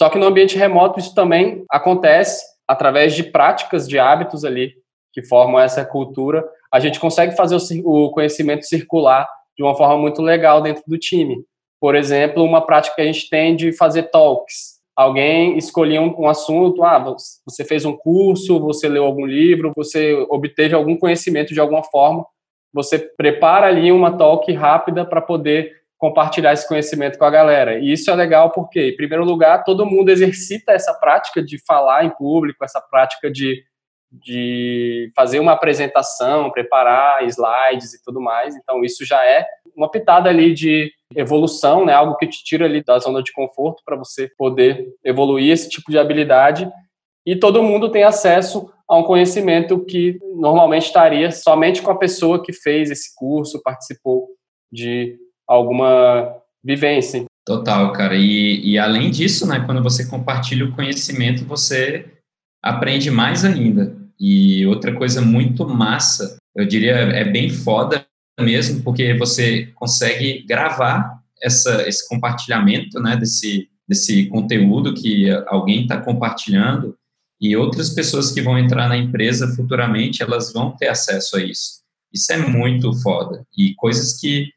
Só 0.01 0.09
que 0.09 0.17
no 0.17 0.25
ambiente 0.25 0.57
remoto 0.57 0.99
isso 0.99 1.15
também 1.15 1.63
acontece 1.71 2.43
através 2.67 3.15
de 3.15 3.23
práticas, 3.23 3.87
de 3.87 3.99
hábitos 3.99 4.47
ali 4.47 4.73
que 5.13 5.23
formam 5.23 5.61
essa 5.61 5.85
cultura. 5.85 6.43
A 6.73 6.81
gente 6.81 6.99
consegue 6.99 7.37
fazer 7.37 7.59
o 7.85 8.11
conhecimento 8.11 8.65
circular 8.65 9.29
de 9.59 9.63
uma 9.63 9.75
forma 9.75 9.99
muito 9.99 10.23
legal 10.23 10.63
dentro 10.63 10.83
do 10.87 10.97
time. 10.97 11.45
Por 11.79 11.95
exemplo, 11.95 12.43
uma 12.43 12.65
prática 12.65 12.97
que 12.97 13.03
a 13.03 13.05
gente 13.05 13.29
tem 13.29 13.55
de 13.55 13.75
fazer 13.75 14.05
talks. 14.05 14.81
Alguém 14.97 15.59
escolhia 15.59 16.01
um, 16.01 16.19
um, 16.19 16.29
assunto, 16.31 16.83
ah, 16.83 17.15
você 17.47 17.63
fez 17.63 17.85
um 17.85 17.95
curso, 17.95 18.59
você 18.59 18.89
leu 18.89 19.05
algum 19.05 19.27
livro, 19.27 19.73
você 19.77 20.15
obteve 20.31 20.75
algum 20.75 20.97
conhecimento 20.97 21.53
de 21.53 21.61
alguma 21.61 21.83
forma, 21.85 22.25
você 22.73 22.99
prepara 22.99 23.67
ali 23.67 23.93
uma 23.93 24.17
talk 24.17 24.51
rápida 24.51 25.05
para 25.05 25.21
poder 25.21 25.80
compartilhar 26.01 26.53
esse 26.53 26.67
conhecimento 26.67 27.19
com 27.19 27.25
a 27.25 27.31
galera. 27.31 27.79
E 27.79 27.93
isso 27.93 28.11
é 28.11 28.15
legal 28.15 28.51
porque, 28.51 28.89
em 28.89 28.97
primeiro 28.97 29.25
lugar, 29.25 29.63
todo 29.63 29.87
mundo 29.87 30.09
exercita 30.09 30.73
essa 30.73 30.93
prática 30.95 31.41
de 31.41 31.63
falar 31.65 32.05
em 32.05 32.11
público, 32.11 32.65
essa 32.65 32.81
prática 32.81 33.31
de 33.31 33.63
de 34.13 35.13
fazer 35.15 35.39
uma 35.39 35.53
apresentação, 35.53 36.51
preparar 36.51 37.25
slides 37.27 37.95
e 37.95 38.03
tudo 38.03 38.21
mais. 38.21 38.57
Então, 38.57 38.83
isso 38.85 39.05
já 39.05 39.25
é 39.25 39.47
uma 39.77 39.89
pitada 39.89 40.29
ali 40.29 40.53
de 40.53 40.93
evolução, 41.15 41.85
né? 41.85 41.93
Algo 41.93 42.17
que 42.17 42.27
te 42.27 42.43
tira 42.43 42.65
ali 42.65 42.83
da 42.83 42.99
zona 42.99 43.23
de 43.23 43.33
conforto 43.33 43.83
para 43.85 43.97
você 43.97 44.29
poder 44.37 44.89
evoluir 45.05 45.53
esse 45.53 45.69
tipo 45.69 45.91
de 45.91 45.99
habilidade. 45.99 46.69
E 47.25 47.37
todo 47.37 47.63
mundo 47.63 47.91
tem 47.91 48.03
acesso 48.03 48.73
a 48.89 48.97
um 48.97 49.05
conhecimento 49.05 49.85
que 49.85 50.19
normalmente 50.35 50.87
estaria 50.87 51.31
somente 51.31 51.81
com 51.81 51.93
a 51.93 51.99
pessoa 51.99 52.43
que 52.43 52.53
fez 52.53 52.91
esse 52.91 53.15
curso, 53.15 53.63
participou 53.63 54.29
de 54.73 55.17
alguma 55.51 56.37
vivência. 56.63 57.25
Total, 57.45 57.93
cara. 57.93 58.15
E, 58.15 58.61
e 58.65 58.79
além 58.79 59.11
disso, 59.11 59.47
né, 59.47 59.61
quando 59.67 59.83
você 59.83 60.07
compartilha 60.07 60.65
o 60.65 60.73
conhecimento, 60.73 61.45
você 61.45 62.07
aprende 62.63 63.11
mais 63.11 63.45
ainda. 63.45 63.97
E 64.19 64.65
outra 64.67 64.95
coisa 64.95 65.21
muito 65.21 65.67
massa, 65.67 66.37
eu 66.55 66.67
diria, 66.67 66.93
é 66.93 67.25
bem 67.25 67.51
foda 67.51 68.07
mesmo, 68.39 68.83
porque 68.83 69.15
você 69.15 69.67
consegue 69.75 70.45
gravar 70.47 71.21
essa, 71.43 71.89
esse 71.89 72.09
compartilhamento, 72.09 73.01
né, 73.01 73.17
desse, 73.17 73.69
desse 73.89 74.27
conteúdo 74.27 74.95
que 74.95 75.31
alguém 75.47 75.83
está 75.83 76.01
compartilhando 76.01 76.95
e 77.41 77.57
outras 77.57 77.91
pessoas 77.91 78.31
que 78.31 78.43
vão 78.43 78.59
entrar 78.59 78.89
na 78.89 78.97
empresa 78.97 79.49
futuramente, 79.57 80.23
elas 80.23 80.53
vão 80.53 80.77
ter 80.77 80.89
acesso 80.89 81.37
a 81.37 81.43
isso. 81.43 81.81
Isso 82.13 82.33
é 82.33 82.37
muito 82.37 82.93
foda. 83.01 83.45
E 83.57 83.75
coisas 83.77 84.21
que 84.21 84.53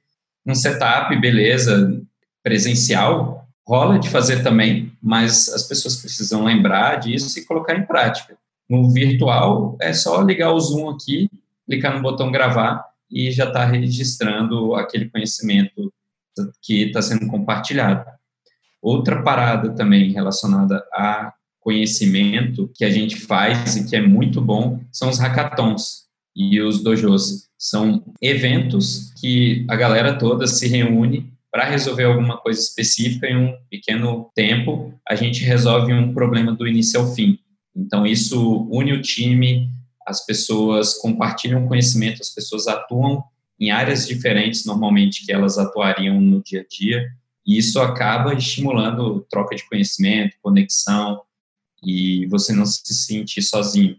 um 0.46 0.56
setup, 0.56 1.16
beleza, 1.20 2.02
presencial, 2.42 3.48
rola 3.66 3.98
de 3.98 4.10
fazer 4.10 4.44
também, 4.44 4.92
mas 5.02 5.48
as 5.50 5.64
pessoas 5.64 5.96
precisam 5.96 6.44
lembrar 6.44 6.98
disso 6.98 7.38
e 7.40 7.46
colocar 7.46 7.76
em 7.76 7.86
prática. 7.86 8.38
No 8.70 8.92
virtual, 8.92 9.78
é 9.82 9.94
só 9.94 10.22
ligar 10.22 10.52
o 10.52 10.60
Zoom 10.60 10.90
aqui, 10.90 11.30
clicar 11.66 11.96
no 11.96 12.02
botão 12.02 12.32
gravar 12.32 12.86
e 13.10 13.32
já 13.32 13.46
está 13.46 13.66
registrando 13.66 14.76
aquele 14.76 15.10
conhecimento 15.10 15.94
que 16.62 16.84
está 16.88 17.02
sendo 17.02 17.28
compartilhado. 17.28 18.06
Outra 18.82 19.22
parada 19.22 19.74
também 19.74 20.12
relacionada 20.12 20.84
a 20.94 21.34
conhecimento 21.60 22.70
que 22.76 22.84
a 22.84 22.90
gente 22.90 23.16
faz 23.16 23.78
e 23.78 23.86
que 23.88 23.96
é 23.96 24.02
muito 24.02 24.42
bom 24.42 24.82
são 24.92 25.10
os 25.10 25.20
hackathons 25.20 26.03
e 26.36 26.60
os 26.62 26.84
dojos. 26.84 27.50
São 27.58 28.04
eventos 28.22 29.14
que 29.20 29.66
a 29.70 29.76
galera 29.76 30.18
toda 30.18 30.48
se 30.48 30.68
reúne 30.68 31.32
para 31.52 31.66
resolver 31.66 32.04
alguma 32.04 32.38
coisa 32.38 32.60
específica 32.60 33.28
em 33.28 33.38
um 33.38 33.56
pequeno 33.70 34.30
tempo. 34.36 34.94
A 35.08 35.16
gente 35.16 35.44
resolve 35.44 35.94
um 35.94 36.14
problema 36.14 36.52
do 36.52 36.68
início 36.68 37.00
ao 37.00 37.14
fim. 37.14 37.40
Então, 37.76 38.06
isso 38.06 38.68
une 38.72 38.94
o 38.94 39.02
time, 39.02 39.70
as 40.06 40.26
pessoas 40.26 40.96
compartilham 40.96 41.68
conhecimento, 41.68 42.22
as 42.22 42.30
pessoas 42.30 42.68
atuam 42.68 43.24
em 43.60 43.72
áreas 43.72 44.08
diferentes, 44.08 44.66
normalmente, 44.66 45.26
que 45.26 45.32
elas 45.32 45.58
atuariam 45.58 46.20
no 46.20 46.44
dia 46.44 46.62
a 46.62 46.66
dia, 46.68 47.08
e 47.46 47.58
isso 47.58 47.80
acaba 47.80 48.34
estimulando 48.34 49.26
troca 49.30 49.56
de 49.56 49.68
conhecimento, 49.68 50.36
conexão, 50.42 51.22
e 51.84 52.26
você 52.28 52.54
não 52.54 52.66
se 52.66 52.94
sentir 52.94 53.42
sozinho. 53.42 53.98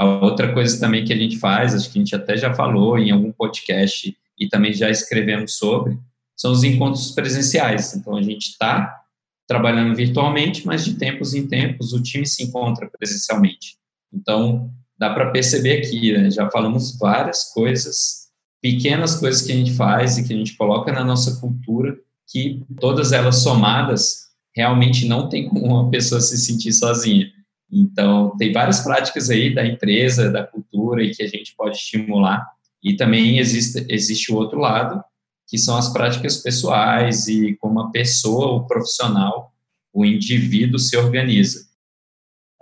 A 0.00 0.06
outra 0.06 0.50
coisa 0.54 0.80
também 0.80 1.04
que 1.04 1.12
a 1.12 1.16
gente 1.16 1.38
faz, 1.38 1.74
acho 1.74 1.92
que 1.92 1.98
a 1.98 2.00
gente 2.00 2.16
até 2.16 2.34
já 2.34 2.54
falou 2.54 2.98
em 2.98 3.10
algum 3.10 3.30
podcast 3.30 4.16
e 4.38 4.48
também 4.48 4.72
já 4.72 4.88
escrevemos 4.88 5.58
sobre, 5.58 5.98
são 6.34 6.52
os 6.52 6.64
encontros 6.64 7.10
presenciais. 7.10 7.94
Então, 7.94 8.16
a 8.16 8.22
gente 8.22 8.48
está 8.48 8.98
trabalhando 9.46 9.94
virtualmente, 9.94 10.66
mas 10.66 10.86
de 10.86 10.94
tempos 10.94 11.34
em 11.34 11.46
tempos 11.46 11.92
o 11.92 12.02
time 12.02 12.26
se 12.26 12.42
encontra 12.42 12.88
presencialmente. 12.88 13.76
Então, 14.10 14.70
dá 14.98 15.12
para 15.12 15.30
perceber 15.32 15.82
aqui, 15.82 16.16
né? 16.16 16.30
já 16.30 16.50
falamos 16.50 16.96
várias 16.98 17.52
coisas, 17.52 18.30
pequenas 18.62 19.16
coisas 19.16 19.42
que 19.42 19.52
a 19.52 19.56
gente 19.56 19.74
faz 19.74 20.16
e 20.16 20.26
que 20.26 20.32
a 20.32 20.36
gente 20.36 20.56
coloca 20.56 20.90
na 20.90 21.04
nossa 21.04 21.38
cultura, 21.42 21.94
que 22.26 22.64
todas 22.80 23.12
elas 23.12 23.42
somadas 23.42 24.30
realmente 24.56 25.06
não 25.06 25.28
tem 25.28 25.46
como 25.46 25.66
uma 25.66 25.90
pessoa 25.90 26.22
se 26.22 26.38
sentir 26.38 26.72
sozinha. 26.72 27.30
Então, 27.72 28.36
tem 28.36 28.52
várias 28.52 28.80
práticas 28.80 29.30
aí 29.30 29.54
da 29.54 29.64
empresa, 29.64 30.30
da 30.30 30.44
cultura 30.44 31.02
e 31.02 31.10
que 31.10 31.22
a 31.22 31.28
gente 31.28 31.54
pode 31.56 31.76
estimular. 31.76 32.46
E 32.82 32.94
também 32.94 33.38
existe, 33.38 33.86
existe 33.88 34.32
o 34.32 34.36
outro 34.36 34.58
lado, 34.58 35.02
que 35.46 35.58
são 35.58 35.76
as 35.76 35.92
práticas 35.92 36.38
pessoais 36.38 37.28
e 37.28 37.56
como 37.60 37.80
a 37.80 37.90
pessoa, 37.90 38.52
o 38.52 38.66
profissional, 38.66 39.52
o 39.92 40.04
indivíduo 40.04 40.78
se 40.78 40.96
organiza. 40.96 41.68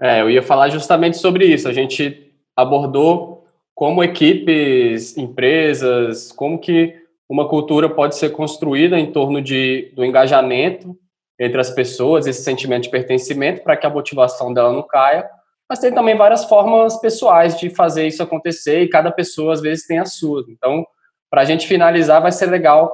É, 0.01 0.21
eu 0.21 0.31
ia 0.31 0.43
falar 0.43 0.69
justamente 0.69 1.17
sobre 1.17 1.47
isso. 1.47 1.69
A 1.69 1.73
gente 1.73 2.33
abordou 2.57 3.47
como 3.75 4.03
equipes, 4.03 5.17
empresas, 5.17 6.33
como 6.33 6.59
que 6.59 6.95
uma 7.29 7.49
cultura 7.49 7.89
pode 7.89 8.17
ser 8.17 8.31
construída 8.31 8.99
em 8.99 9.13
torno 9.13 9.41
de, 9.41 9.93
do 9.95 10.05
engajamento 10.05 10.99
entre 11.39 11.61
as 11.61 11.71
pessoas, 11.71 12.27
esse 12.27 12.43
sentimento 12.43 12.85
de 12.85 12.91
pertencimento, 12.91 13.63
para 13.63 13.77
que 13.77 13.87
a 13.87 13.91
motivação 13.91 14.53
dela 14.53 14.73
não 14.73 14.83
caia. 14.83 15.29
Mas 15.69 15.79
tem 15.79 15.93
também 15.93 16.17
várias 16.17 16.45
formas 16.45 16.99
pessoais 17.01 17.59
de 17.59 17.71
fazer 17.71 18.07
isso 18.07 18.23
acontecer 18.23 18.81
e 18.83 18.89
cada 18.89 19.11
pessoa, 19.11 19.53
às 19.53 19.61
vezes, 19.61 19.87
tem 19.87 19.99
a 19.99 20.05
sua. 20.05 20.45
Então, 20.49 20.85
para 21.31 21.43
a 21.43 21.45
gente 21.45 21.67
finalizar, 21.67 22.23
vai 22.23 22.33
ser 22.33 22.47
legal 22.47 22.93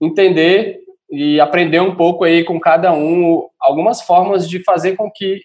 entender 0.00 0.80
e 1.10 1.40
aprender 1.40 1.80
um 1.80 1.96
pouco 1.96 2.24
aí 2.24 2.44
com 2.44 2.60
cada 2.60 2.92
um 2.92 3.48
algumas 3.58 4.02
formas 4.02 4.48
de 4.48 4.62
fazer 4.62 4.94
com 4.96 5.10
que 5.10 5.40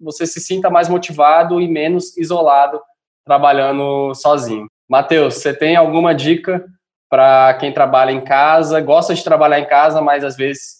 você 0.00 0.26
se 0.26 0.40
sinta 0.40 0.68
mais 0.68 0.88
motivado 0.88 1.60
e 1.60 1.68
menos 1.68 2.16
isolado 2.16 2.80
trabalhando 3.24 4.14
sozinho. 4.14 4.66
Matheus, 4.88 5.34
você 5.34 5.52
tem 5.52 5.76
alguma 5.76 6.14
dica 6.14 6.64
para 7.10 7.54
quem 7.54 7.72
trabalha 7.72 8.10
em 8.10 8.22
casa, 8.22 8.80
gosta 8.80 9.14
de 9.14 9.24
trabalhar 9.24 9.60
em 9.60 9.66
casa, 9.66 10.00
mas 10.00 10.24
às 10.24 10.36
vezes 10.36 10.77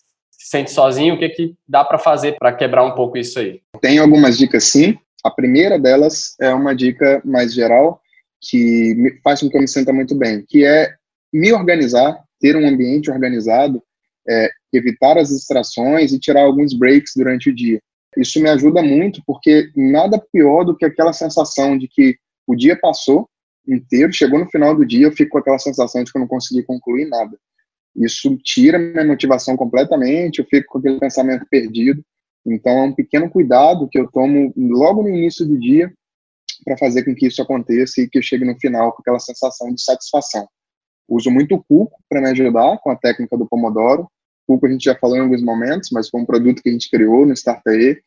se 0.49 0.53
sente 0.53 0.71
sozinho? 0.71 1.15
O 1.15 1.19
que, 1.19 1.29
que 1.29 1.55
dá 1.69 1.85
para 1.85 1.99
fazer 1.99 2.37
para 2.39 2.55
quebrar 2.55 2.83
um 2.83 2.95
pouco 2.95 3.19
isso 3.19 3.39
aí? 3.39 3.61
Tem 3.83 3.99
algumas 3.99 4.39
dicas 4.39 4.65
sim. 4.65 4.97
A 5.23 5.31
primeira 5.31 5.79
delas 5.79 6.35
é 6.41 6.53
uma 6.55 6.75
dica 6.75 7.21
mais 7.25 7.53
geral 7.53 8.01
que 8.41 9.19
faz 9.23 9.41
com 9.41 9.51
que 9.51 9.57
eu 9.57 9.61
me 9.61 9.69
sinta 9.69 9.93
muito 9.93 10.15
bem, 10.15 10.45
que 10.49 10.65
é 10.65 10.95
me 11.33 11.53
organizar, 11.53 12.19
ter 12.41 12.57
um 12.57 12.67
ambiente 12.67 13.11
organizado, 13.11 13.83
é, 14.27 14.49
evitar 14.73 15.19
as 15.19 15.29
distrações 15.29 16.13
e 16.13 16.19
tirar 16.19 16.43
alguns 16.43 16.73
breaks 16.73 17.13
durante 17.15 17.51
o 17.51 17.55
dia. 17.55 17.81
Isso 18.17 18.41
me 18.41 18.49
ajuda 18.49 18.83
muito 18.83 19.21
porque 19.27 19.71
nada 19.77 20.23
pior 20.33 20.65
do 20.65 20.77
que 20.77 20.85
aquela 20.85 21.13
sensação 21.13 21.77
de 21.77 21.89
que 21.89 22.17
o 22.47 22.55
dia 22.55 22.79
passou 22.81 23.29
inteiro, 23.67 24.13
chegou 24.13 24.39
no 24.39 24.49
final 24.49 24.75
do 24.75 24.87
dia, 24.87 25.07
eu 25.07 25.13
fico 25.13 25.33
com 25.33 25.39
aquela 25.39 25.59
sensação 25.59 26.03
de 26.03 26.11
que 26.11 26.17
eu 26.17 26.21
não 26.21 26.29
consegui 26.29 26.63
concluir 26.63 27.07
nada. 27.07 27.37
Isso 27.99 28.37
tira 28.39 28.79
minha 28.79 29.05
motivação 29.05 29.57
completamente, 29.57 30.39
eu 30.39 30.47
fico 30.47 30.73
com 30.73 30.79
aquele 30.79 31.01
pensamento 31.01 31.45
perdido. 31.51 32.03
Então, 32.47 32.73
é 32.73 32.83
um 32.83 32.95
pequeno 32.95 33.29
cuidado 33.29 33.89
que 33.91 33.99
eu 33.99 34.09
tomo 34.11 34.53
logo 34.57 35.03
no 35.03 35.09
início 35.09 35.45
do 35.45 35.59
dia 35.59 35.93
para 36.65 36.79
fazer 36.79 37.05
com 37.05 37.15
que 37.15 37.27
isso 37.27 37.43
aconteça 37.43 38.01
e 38.01 38.09
que 38.09 38.19
eu 38.19 38.23
chegue 38.23 38.45
no 38.45 38.59
final 38.59 38.93
com 38.93 39.03
aquela 39.03 39.19
sensação 39.19 39.75
de 39.75 39.83
satisfação. 39.83 40.47
Uso 41.09 41.31
muito 41.31 41.55
o 41.55 41.65
Cuco 41.65 41.99
para 42.09 42.21
me 42.21 42.29
ajudar 42.29 42.79
com 42.79 42.91
a 42.91 42.97
técnica 42.97 43.37
do 43.37 43.49
Pomodoro. 43.49 44.09
O 44.47 44.55
Cuco 44.55 44.67
a 44.67 44.71
gente 44.71 44.85
já 44.85 44.95
falou 44.95 45.17
em 45.17 45.21
alguns 45.21 45.43
momentos, 45.43 45.91
mas 45.93 46.09
foi 46.09 46.21
um 46.21 46.27
produto 46.27 46.63
que 46.63 46.69
a 46.69 46.73
gente 46.73 46.91
criou 46.91 47.27
no 47.27 47.33
Startae. 47.33 47.99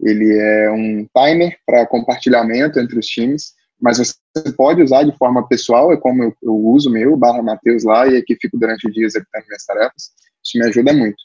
Ele 0.00 0.38
é 0.38 0.70
um 0.70 1.06
timer 1.16 1.58
para 1.66 1.86
compartilhamento 1.86 2.78
entre 2.78 2.98
os 2.98 3.06
times 3.06 3.54
mas 3.80 3.98
você 3.98 4.14
pode 4.56 4.82
usar 4.82 5.04
de 5.04 5.16
forma 5.16 5.46
pessoal, 5.48 5.92
é 5.92 5.96
como 5.96 6.22
eu, 6.22 6.34
eu 6.42 6.54
uso 6.54 6.90
meu, 6.90 7.16
barra 7.16 7.42
Mateus 7.42 7.84
lá, 7.84 8.06
e 8.06 8.16
aqui 8.16 8.36
fico 8.40 8.58
durante 8.58 8.86
o 8.86 8.90
dia 8.90 9.06
executando 9.06 9.46
minhas 9.48 9.64
tarefas. 9.64 10.10
Isso 10.44 10.58
me 10.58 10.66
ajuda 10.66 10.92
muito. 10.92 11.16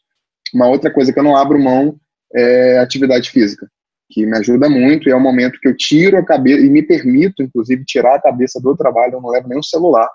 Uma 0.54 0.68
outra 0.68 0.92
coisa 0.92 1.12
que 1.12 1.20
eu 1.20 1.24
não 1.24 1.36
abro 1.36 1.60
mão 1.60 2.00
é 2.34 2.80
atividade 2.80 3.30
física, 3.30 3.70
que 4.10 4.26
me 4.26 4.38
ajuda 4.38 4.70
muito, 4.70 5.10
e 5.10 5.12
é 5.12 5.16
o 5.16 5.20
momento 5.20 5.60
que 5.60 5.68
eu 5.68 5.76
tiro 5.76 6.18
a 6.18 6.26
cabeça, 6.26 6.66
e 6.66 6.70
me 6.70 6.82
permito, 6.82 7.44
inclusive, 7.44 7.84
tirar 7.86 8.16
a 8.16 8.22
cabeça 8.22 8.60
do 8.62 8.76
trabalho, 8.76 9.16
eu 9.16 9.22
não 9.22 9.30
levo 9.30 9.50
nem 9.50 9.60
o 9.60 9.64
celular, 9.64 10.10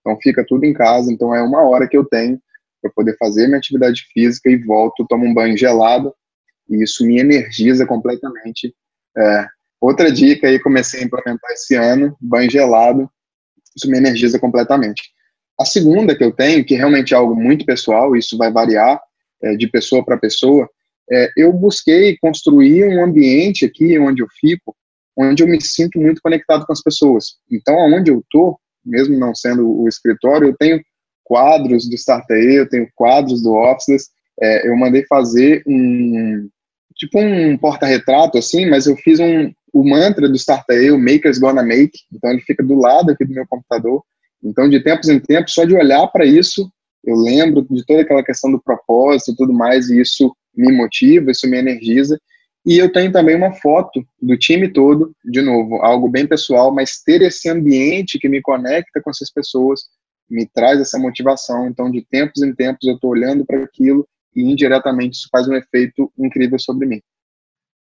então 0.00 0.18
fica 0.22 0.44
tudo 0.46 0.64
em 0.64 0.72
casa, 0.72 1.12
então 1.12 1.34
é 1.34 1.42
uma 1.42 1.62
hora 1.62 1.88
que 1.88 1.96
eu 1.96 2.04
tenho 2.04 2.38
para 2.82 2.90
poder 2.94 3.16
fazer 3.18 3.46
minha 3.46 3.58
atividade 3.58 4.02
física 4.12 4.50
e 4.50 4.56
volto, 4.56 5.06
tomo 5.08 5.24
um 5.24 5.34
banho 5.34 5.56
gelado, 5.56 6.14
e 6.68 6.82
isso 6.82 7.06
me 7.06 7.18
energiza 7.18 7.86
completamente 7.86 8.74
é, 9.16 9.46
Outra 9.80 10.10
dica 10.10 10.48
aí, 10.48 10.58
comecei 10.58 11.00
a 11.00 11.04
implementar 11.04 11.50
esse 11.52 11.74
ano, 11.74 12.16
banho 12.20 12.50
gelado, 12.50 13.10
isso 13.76 13.90
me 13.90 13.98
energiza 13.98 14.38
completamente. 14.38 15.02
A 15.58 15.64
segunda 15.64 16.16
que 16.16 16.24
eu 16.24 16.32
tenho, 16.32 16.64
que 16.64 16.74
realmente 16.74 17.14
é 17.14 17.16
algo 17.16 17.34
muito 17.34 17.64
pessoal, 17.64 18.16
isso 18.16 18.36
vai 18.36 18.50
variar 18.50 19.00
é, 19.42 19.54
de 19.54 19.66
pessoa 19.68 20.04
para 20.04 20.16
pessoa, 20.16 20.68
é, 21.10 21.30
eu 21.36 21.52
busquei 21.52 22.16
construir 22.18 22.84
um 22.84 23.04
ambiente 23.04 23.64
aqui 23.64 23.98
onde 23.98 24.22
eu 24.22 24.26
fico, 24.40 24.74
onde 25.16 25.42
eu 25.42 25.46
me 25.46 25.60
sinto 25.60 26.00
muito 26.00 26.20
conectado 26.20 26.66
com 26.66 26.72
as 26.72 26.82
pessoas. 26.82 27.36
Então, 27.50 27.78
aonde 27.78 28.10
eu 28.10 28.24
tô, 28.30 28.58
mesmo 28.84 29.18
não 29.18 29.34
sendo 29.34 29.68
o 29.68 29.88
escritório, 29.88 30.48
eu 30.48 30.56
tenho 30.56 30.82
quadros 31.24 31.88
do 31.88 31.94
Startup, 31.94 32.32
eu 32.32 32.68
tenho 32.68 32.88
quadros 32.94 33.42
do 33.42 33.54
Officeless, 33.54 34.08
é, 34.40 34.68
eu 34.68 34.76
mandei 34.76 35.04
fazer 35.06 35.62
um 35.66 36.48
tipo 36.94 37.18
um 37.18 37.58
porta-retrato 37.58 38.38
assim, 38.38 38.68
mas 38.68 38.86
eu 38.86 38.96
fiz 38.96 39.20
um, 39.20 39.52
o 39.76 39.84
mantra 39.84 40.26
do 40.26 40.36
Startup, 40.36 40.90
o 40.90 40.98
Maker's 40.98 41.38
Gonna 41.38 41.62
Make, 41.62 41.98
então 42.10 42.30
ele 42.30 42.40
fica 42.40 42.62
do 42.62 42.74
lado 42.76 43.10
aqui 43.10 43.26
do 43.26 43.34
meu 43.34 43.46
computador. 43.46 44.02
Então, 44.42 44.70
de 44.70 44.82
tempos 44.82 45.10
em 45.10 45.20
tempos, 45.20 45.52
só 45.52 45.64
de 45.64 45.74
olhar 45.74 46.06
para 46.08 46.24
isso, 46.24 46.70
eu 47.04 47.14
lembro 47.14 47.66
de 47.68 47.84
toda 47.84 48.00
aquela 48.00 48.24
questão 48.24 48.50
do 48.50 48.62
propósito 48.62 49.32
e 49.32 49.36
tudo 49.36 49.52
mais, 49.52 49.90
e 49.90 50.00
isso 50.00 50.34
me 50.54 50.72
motiva, 50.72 51.30
isso 51.30 51.46
me 51.46 51.58
energiza. 51.58 52.18
E 52.64 52.78
eu 52.78 52.90
tenho 52.90 53.12
também 53.12 53.36
uma 53.36 53.52
foto 53.52 54.02
do 54.20 54.36
time 54.38 54.72
todo, 54.72 55.12
de 55.22 55.42
novo, 55.42 55.76
algo 55.82 56.08
bem 56.08 56.26
pessoal, 56.26 56.74
mas 56.74 57.02
ter 57.02 57.20
esse 57.20 57.48
ambiente 57.48 58.18
que 58.18 58.30
me 58.30 58.40
conecta 58.40 59.02
com 59.02 59.10
essas 59.10 59.30
pessoas 59.30 59.80
me 60.28 60.46
traz 60.46 60.80
essa 60.80 60.98
motivação. 60.98 61.68
Então, 61.68 61.90
de 61.90 62.04
tempos 62.10 62.42
em 62.42 62.54
tempos, 62.54 62.88
eu 62.88 62.94
estou 62.94 63.10
olhando 63.10 63.44
para 63.44 63.62
aquilo 63.62 64.08
e 64.34 64.42
indiretamente 64.42 65.18
isso 65.18 65.28
faz 65.30 65.46
um 65.46 65.54
efeito 65.54 66.10
incrível 66.18 66.58
sobre 66.58 66.86
mim. 66.86 67.00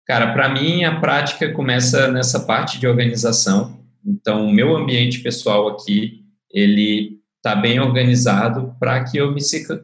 Cara, 0.07 0.31
para 0.31 0.47
mim 0.47 0.85
a 0.85 1.01
prática 1.01 1.51
começa 1.51 2.09
nessa 2.09 2.39
parte 2.39 2.79
de 2.79 2.87
organização. 2.87 3.77
Então, 4.05 4.47
o 4.47 4.53
meu 4.53 4.73
ambiente 4.73 5.19
pessoal 5.19 5.67
aqui, 5.67 6.23
ele 6.49 7.19
está 7.35 7.53
bem 7.53 7.77
organizado 7.81 8.73
para 8.79 9.03
que 9.03 9.17
eu 9.17 9.33
me, 9.33 9.41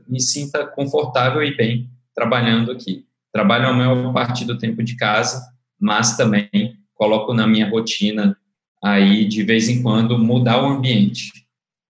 me 0.08 0.22
sinta 0.22 0.66
confortável 0.66 1.44
e 1.44 1.58
bem 1.58 1.90
trabalhando 2.16 2.72
aqui. 2.72 3.06
Trabalho 3.34 3.68
a 3.68 3.74
maior 3.74 4.14
parte 4.14 4.46
do 4.46 4.58
tempo 4.58 4.82
de 4.82 4.96
casa, 4.96 5.46
mas 5.78 6.16
também 6.16 6.78
coloco 6.94 7.34
na 7.34 7.46
minha 7.46 7.70
rotina 7.70 8.38
aí 8.82 9.26
de 9.26 9.44
vez 9.44 9.68
em 9.68 9.84
quando 9.84 10.18
mudar 10.18 10.64
o 10.64 10.68
ambiente. 10.68 11.32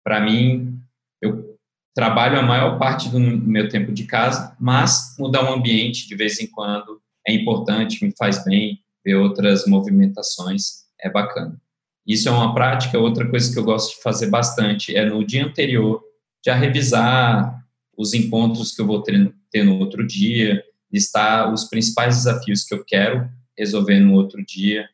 Para 0.03 0.19
mim, 0.19 0.79
eu 1.21 1.55
trabalho 1.93 2.39
a 2.39 2.41
maior 2.41 2.79
parte 2.79 3.09
do 3.09 3.19
meu 3.19 3.69
tempo 3.69 3.91
de 3.91 4.05
casa, 4.05 4.55
mas 4.59 5.15
mudar 5.19 5.43
o 5.43 5.53
ambiente 5.53 6.07
de 6.07 6.15
vez 6.15 6.39
em 6.39 6.47
quando 6.47 7.02
é 7.27 7.33
importante, 7.33 8.03
me 8.03 8.13
faz 8.17 8.43
bem, 8.43 8.79
ver 9.03 9.15
outras 9.15 9.65
movimentações 9.65 10.83
é 10.99 11.09
bacana. 11.09 11.59
Isso 12.05 12.27
é 12.27 12.31
uma 12.31 12.53
prática, 12.53 12.99
outra 12.99 13.27
coisa 13.29 13.51
que 13.51 13.57
eu 13.57 13.63
gosto 13.63 13.95
de 13.95 14.01
fazer 14.01 14.29
bastante 14.29 14.95
é 14.95 15.05
no 15.05 15.25
dia 15.25 15.45
anterior 15.45 16.01
já 16.45 16.55
revisar 16.55 17.63
os 17.97 18.13
encontros 18.13 18.75
que 18.75 18.81
eu 18.81 18.87
vou 18.87 19.01
ter, 19.01 19.63
no 19.63 19.79
outro 19.79 20.05
dia, 20.05 20.63
listar 20.91 21.53
os 21.53 21.65
principais 21.65 22.17
desafios 22.17 22.63
que 22.63 22.73
eu 22.73 22.83
quero 22.83 23.29
resolver 23.57 23.99
no 23.99 24.13
outro 24.13 24.43
dia. 24.43 24.89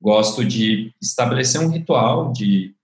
Gosto 0.00 0.44
de 0.44 0.92
estabelecer 1.00 1.60
um 1.60 1.70
ritual 1.70 2.32
de 2.32 2.74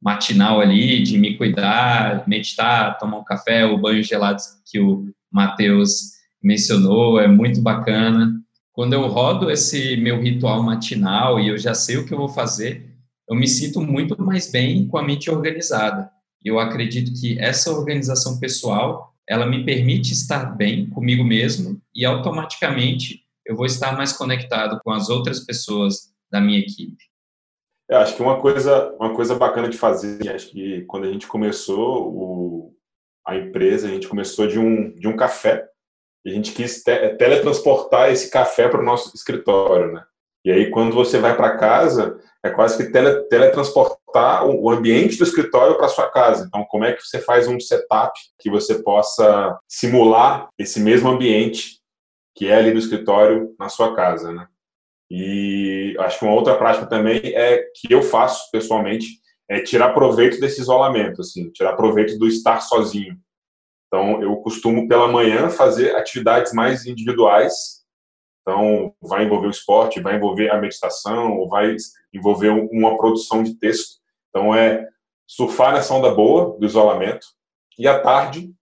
matinal 0.00 0.60
ali, 0.60 1.02
de 1.02 1.18
me 1.18 1.36
cuidar, 1.36 2.28
meditar, 2.28 2.98
tomar 2.98 3.18
um 3.18 3.24
café, 3.24 3.64
o 3.64 3.78
banho 3.78 4.02
gelado 4.02 4.40
que 4.66 4.78
o 4.78 5.10
Matheus 5.32 6.13
mencionou, 6.44 7.18
é 7.18 7.26
muito 7.26 7.62
bacana. 7.62 8.38
Quando 8.72 8.92
eu 8.92 9.06
rodo 9.06 9.50
esse 9.50 9.96
meu 9.96 10.20
ritual 10.20 10.62
matinal 10.62 11.40
e 11.40 11.48
eu 11.48 11.56
já 11.56 11.74
sei 11.74 11.96
o 11.96 12.06
que 12.06 12.12
eu 12.12 12.18
vou 12.18 12.28
fazer, 12.28 12.94
eu 13.28 13.34
me 13.34 13.48
sinto 13.48 13.80
muito 13.80 14.20
mais 14.20 14.50
bem 14.50 14.86
com 14.86 14.98
a 14.98 15.02
mente 15.02 15.30
organizada. 15.30 16.10
Eu 16.44 16.58
acredito 16.58 17.18
que 17.18 17.38
essa 17.38 17.70
organização 17.70 18.38
pessoal, 18.38 19.14
ela 19.26 19.46
me 19.46 19.64
permite 19.64 20.12
estar 20.12 20.54
bem 20.54 20.86
comigo 20.90 21.24
mesmo 21.24 21.80
e 21.94 22.04
automaticamente 22.04 23.22
eu 23.46 23.56
vou 23.56 23.64
estar 23.64 23.96
mais 23.96 24.12
conectado 24.12 24.78
com 24.84 24.90
as 24.90 25.08
outras 25.08 25.40
pessoas 25.40 26.12
da 26.30 26.40
minha 26.40 26.58
equipe. 26.58 27.02
Eu 27.88 27.98
acho 27.98 28.16
que 28.16 28.22
uma 28.22 28.40
coisa, 28.40 28.94
uma 28.98 29.14
coisa 29.14 29.34
bacana 29.34 29.68
de 29.68 29.78
fazer, 29.78 30.28
acho 30.28 30.50
que 30.50 30.82
quando 30.82 31.04
a 31.04 31.12
gente 31.12 31.26
começou 31.26 32.12
o, 32.12 32.76
a 33.26 33.36
empresa, 33.36 33.86
a 33.86 33.90
gente 33.90 34.08
começou 34.08 34.46
de 34.46 34.58
um, 34.58 34.94
de 34.94 35.06
um 35.06 35.16
café 35.16 35.66
a 36.26 36.30
gente 36.30 36.52
quis 36.52 36.82
te 36.82 37.08
teletransportar 37.16 38.10
esse 38.10 38.30
café 38.30 38.68
para 38.68 38.80
o 38.80 38.84
nosso 38.84 39.14
escritório, 39.14 39.92
né? 39.92 40.04
E 40.44 40.50
aí, 40.50 40.70
quando 40.70 40.94
você 40.94 41.18
vai 41.18 41.34
para 41.34 41.56
casa, 41.56 42.18
é 42.44 42.50
quase 42.50 42.76
que 42.76 42.92
tele 42.92 43.22
teletransportar 43.24 44.46
o 44.46 44.70
ambiente 44.70 45.16
do 45.16 45.24
escritório 45.24 45.76
para 45.76 45.88
sua 45.88 46.10
casa. 46.10 46.44
Então, 46.46 46.64
como 46.68 46.84
é 46.84 46.92
que 46.92 47.02
você 47.02 47.18
faz 47.18 47.48
um 47.48 47.58
setup 47.58 48.12
que 48.38 48.50
você 48.50 48.82
possa 48.82 49.58
simular 49.66 50.48
esse 50.58 50.80
mesmo 50.80 51.08
ambiente 51.08 51.80
que 52.36 52.48
é 52.48 52.56
ali 52.56 52.72
do 52.72 52.78
escritório 52.78 53.54
na 53.58 53.68
sua 53.68 53.94
casa, 53.94 54.32
né? 54.32 54.46
E 55.10 55.96
acho 56.00 56.18
que 56.18 56.24
uma 56.24 56.34
outra 56.34 56.56
prática 56.56 56.86
também 56.86 57.20
é 57.34 57.64
que 57.74 57.92
eu 57.92 58.02
faço 58.02 58.50
pessoalmente 58.50 59.06
é 59.48 59.60
tirar 59.60 59.92
proveito 59.92 60.40
desse 60.40 60.60
isolamento, 60.60 61.20
assim, 61.20 61.50
tirar 61.50 61.74
proveito 61.74 62.18
do 62.18 62.26
estar 62.26 62.60
sozinho. 62.60 63.16
Então, 63.94 64.20
eu 64.20 64.34
costumo 64.38 64.88
pela 64.88 65.06
manhã 65.06 65.48
fazer 65.48 65.94
atividades 65.94 66.52
mais 66.52 66.84
individuais 66.84 67.84
Então, 68.42 68.92
vai 69.00 69.24
envolver 69.24 69.46
o 69.46 69.50
esporte, 69.50 70.00
vai 70.00 70.16
envolver 70.16 70.50
a 70.50 70.60
meditação, 70.60 71.38
ou 71.38 71.48
vai 71.48 71.76
envolver 72.12 72.48
uma 72.48 72.96
produção 72.96 73.44
de 73.44 73.54
texto. 73.54 74.00
Então, 74.28 74.52
é 74.52 74.84
surfar 75.28 75.72
nessa 75.72 75.94
onda 75.94 76.12
boa 76.12 76.58
do 76.58 76.66
isolamento 76.66 77.24
e, 77.78 77.86
à 77.86 78.00
tarde, 78.00 78.52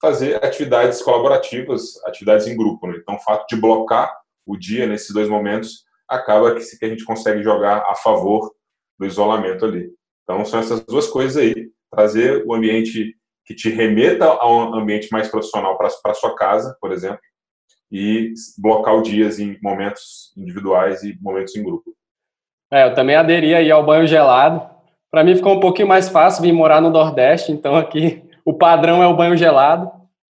fazer 0.00 0.42
atividades 0.42 1.02
colaborativas, 1.02 2.02
atividades 2.06 2.46
em 2.46 2.56
grupo. 2.56 2.86
Né? 2.86 2.96
Então, 3.02 3.16
o 3.16 3.20
fato 3.20 3.46
de 3.54 3.60
blocar 3.60 4.10
o 4.46 4.56
dia 4.56 4.86
nesses 4.86 5.12
dois 5.12 5.28
momentos 5.28 5.84
acaba 6.08 6.54
que, 6.54 6.62
a 6.84 6.88
gente 6.88 7.04
consegue 7.04 7.42
jogar 7.42 7.84
a 7.86 7.94
favor 7.94 8.50
do 8.98 9.04
isolamento 9.04 9.66
ali. 9.66 9.92
Então, 10.24 10.42
são 10.46 10.58
essas 10.58 10.80
duas 10.86 11.06
coisas 11.06 11.36
aí. 11.36 11.70
Trazer 11.92 12.44
o 12.46 12.54
ambiente 12.54 13.19
que 13.50 13.54
te 13.56 13.68
remeta 13.68 14.26
a 14.26 14.48
um 14.48 14.76
ambiente 14.76 15.08
mais 15.10 15.26
profissional 15.26 15.76
para 15.76 16.14
sua 16.14 16.36
casa, 16.36 16.76
por 16.80 16.92
exemplo, 16.92 17.18
e 17.90 18.32
blocar 18.56 19.02
dias 19.02 19.40
em 19.40 19.58
momentos 19.60 20.32
individuais 20.36 21.02
e 21.02 21.18
momentos 21.20 21.56
em 21.56 21.64
grupo. 21.64 21.92
É, 22.72 22.84
eu 22.84 22.94
também 22.94 23.16
aderi 23.16 23.52
aí 23.52 23.68
ao 23.68 23.84
banho 23.84 24.06
gelado. 24.06 24.64
Para 25.10 25.24
mim 25.24 25.34
ficou 25.34 25.56
um 25.56 25.58
pouquinho 25.58 25.88
mais 25.88 26.08
fácil 26.08 26.42
vir 26.42 26.52
morar 26.52 26.80
no 26.80 26.90
Nordeste, 26.90 27.50
então 27.50 27.74
aqui 27.74 28.22
o 28.46 28.54
padrão 28.54 29.02
é 29.02 29.08
o 29.08 29.16
banho 29.16 29.36
gelado. 29.36 29.90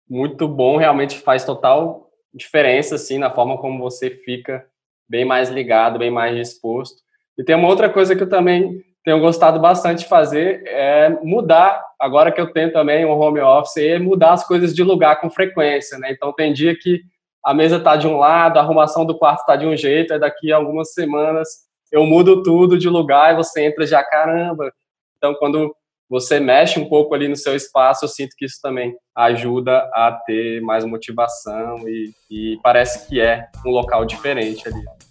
Muito 0.06 0.46
bom, 0.46 0.76
realmente 0.76 1.18
faz 1.18 1.42
total 1.42 2.10
diferença 2.34 2.96
assim 2.96 3.16
na 3.16 3.30
forma 3.30 3.56
como 3.56 3.78
você 3.78 4.10
fica 4.10 4.66
bem 5.08 5.24
mais 5.24 5.48
ligado, 5.48 5.98
bem 5.98 6.10
mais 6.10 6.36
disposto. 6.36 7.00
E 7.38 7.42
tem 7.42 7.56
uma 7.56 7.68
outra 7.68 7.88
coisa 7.88 8.14
que 8.14 8.22
eu 8.22 8.28
também 8.28 8.84
tenho 9.07 9.20
gostado 9.20 9.61
bastante 9.61 10.00
de 10.00 10.09
fazer 10.09 10.64
é 10.66 11.09
mudar, 11.22 11.80
agora 11.96 12.32
que 12.32 12.40
eu 12.40 12.52
tenho 12.52 12.72
também 12.72 13.07
um 13.07 13.12
home 13.12 13.38
office, 13.40 13.76
é 13.76 14.00
mudar 14.00 14.32
as 14.32 14.44
coisas 14.44 14.74
de 14.74 14.82
lugar 14.82 15.20
com 15.20 15.30
frequência, 15.30 15.96
né? 15.96 16.11
Então 16.11 16.32
tem 16.32 16.52
dia 16.52 16.76
que 16.76 17.02
a 17.44 17.54
mesa 17.54 17.76
está 17.76 17.94
de 17.94 18.09
um 18.09 18.16
lado, 18.16 18.59
a 18.59 18.62
arrumação 18.62 19.07
do 19.07 19.16
quarto 19.16 19.42
está 19.42 19.54
de 19.54 19.64
um 19.64 19.76
jeito, 19.76 20.12
aí 20.12 20.18
daqui 20.18 20.52
a 20.52 20.57
algumas 20.57 20.92
semanas 20.92 21.48
eu 21.92 22.04
mudo 22.04 22.42
tudo 22.42 22.76
de 22.76 22.88
lugar 22.88 23.32
e 23.32 23.36
você 23.36 23.64
entra 23.64 23.86
já, 23.86 24.02
caramba. 24.02 24.72
Então, 25.16 25.36
quando 25.36 25.72
você 26.11 26.40
mexe 26.40 26.80
um 26.80 26.88
pouco 26.88 27.14
ali 27.14 27.28
no 27.28 27.36
seu 27.36 27.54
espaço, 27.54 28.04
eu 28.04 28.09
sinto 28.09 28.34
que 28.36 28.44
isso 28.44 28.59
também 28.61 28.92
ajuda 29.14 29.88
a 29.94 30.20
ter 30.26 30.61
mais 30.62 30.84
motivação 30.84 31.88
e, 31.88 32.11
e 32.28 32.59
parece 32.61 33.09
que 33.09 33.20
é 33.20 33.46
um 33.64 33.70
local 33.70 34.04
diferente 34.04 34.66
ali. 34.66 35.05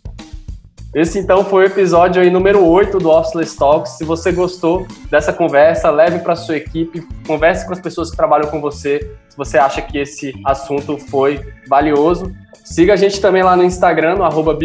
Esse 0.95 1.19
então 1.19 1.43
foi 1.43 1.65
o 1.65 1.67
episódio 1.67 2.21
aí 2.21 2.31
número 2.31 2.65
8 2.65 2.99
do 2.99 3.09
Officeless 3.09 3.57
Talks. 3.57 3.97
Se 3.97 4.05
você 4.05 4.31
gostou 4.31 4.87
dessa 5.11 5.33
conversa, 5.33 5.91
leve 5.91 6.19
para 6.19 6.37
sua 6.37 6.55
equipe, 6.55 7.05
converse 7.27 7.67
com 7.67 7.73
as 7.73 7.81
pessoas 7.81 8.11
que 8.11 8.15
trabalham 8.15 8.49
com 8.49 8.61
você. 8.61 9.11
Se 9.27 9.35
você 9.35 9.57
acha 9.57 9.81
que 9.81 9.97
esse 9.97 10.33
assunto 10.45 10.97
foi 10.97 11.45
valioso, 11.67 12.31
siga 12.63 12.93
a 12.93 12.95
gente 12.95 13.19
também 13.19 13.43
lá 13.43 13.57
no 13.57 13.65
Instagram, 13.65 14.15
no 14.15 14.23
arroba 14.23 14.57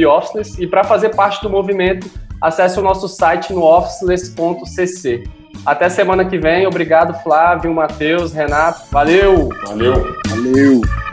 e 0.57 0.67
para 0.69 0.85
fazer 0.85 1.09
parte 1.17 1.43
do 1.43 1.51
movimento, 1.51 2.09
acesse 2.41 2.79
o 2.79 2.83
nosso 2.83 3.09
site 3.09 3.53
no 3.53 3.65
officeless.cc. 3.65 5.25
Até 5.67 5.89
semana 5.89 6.25
que 6.25 6.39
vem. 6.39 6.65
Obrigado, 6.65 7.13
Flávio, 7.25 7.75
Matheus, 7.75 8.33
Renato. 8.33 8.83
Valeu! 8.93 9.49
Valeu! 9.67 10.15
Valeu! 10.29 11.10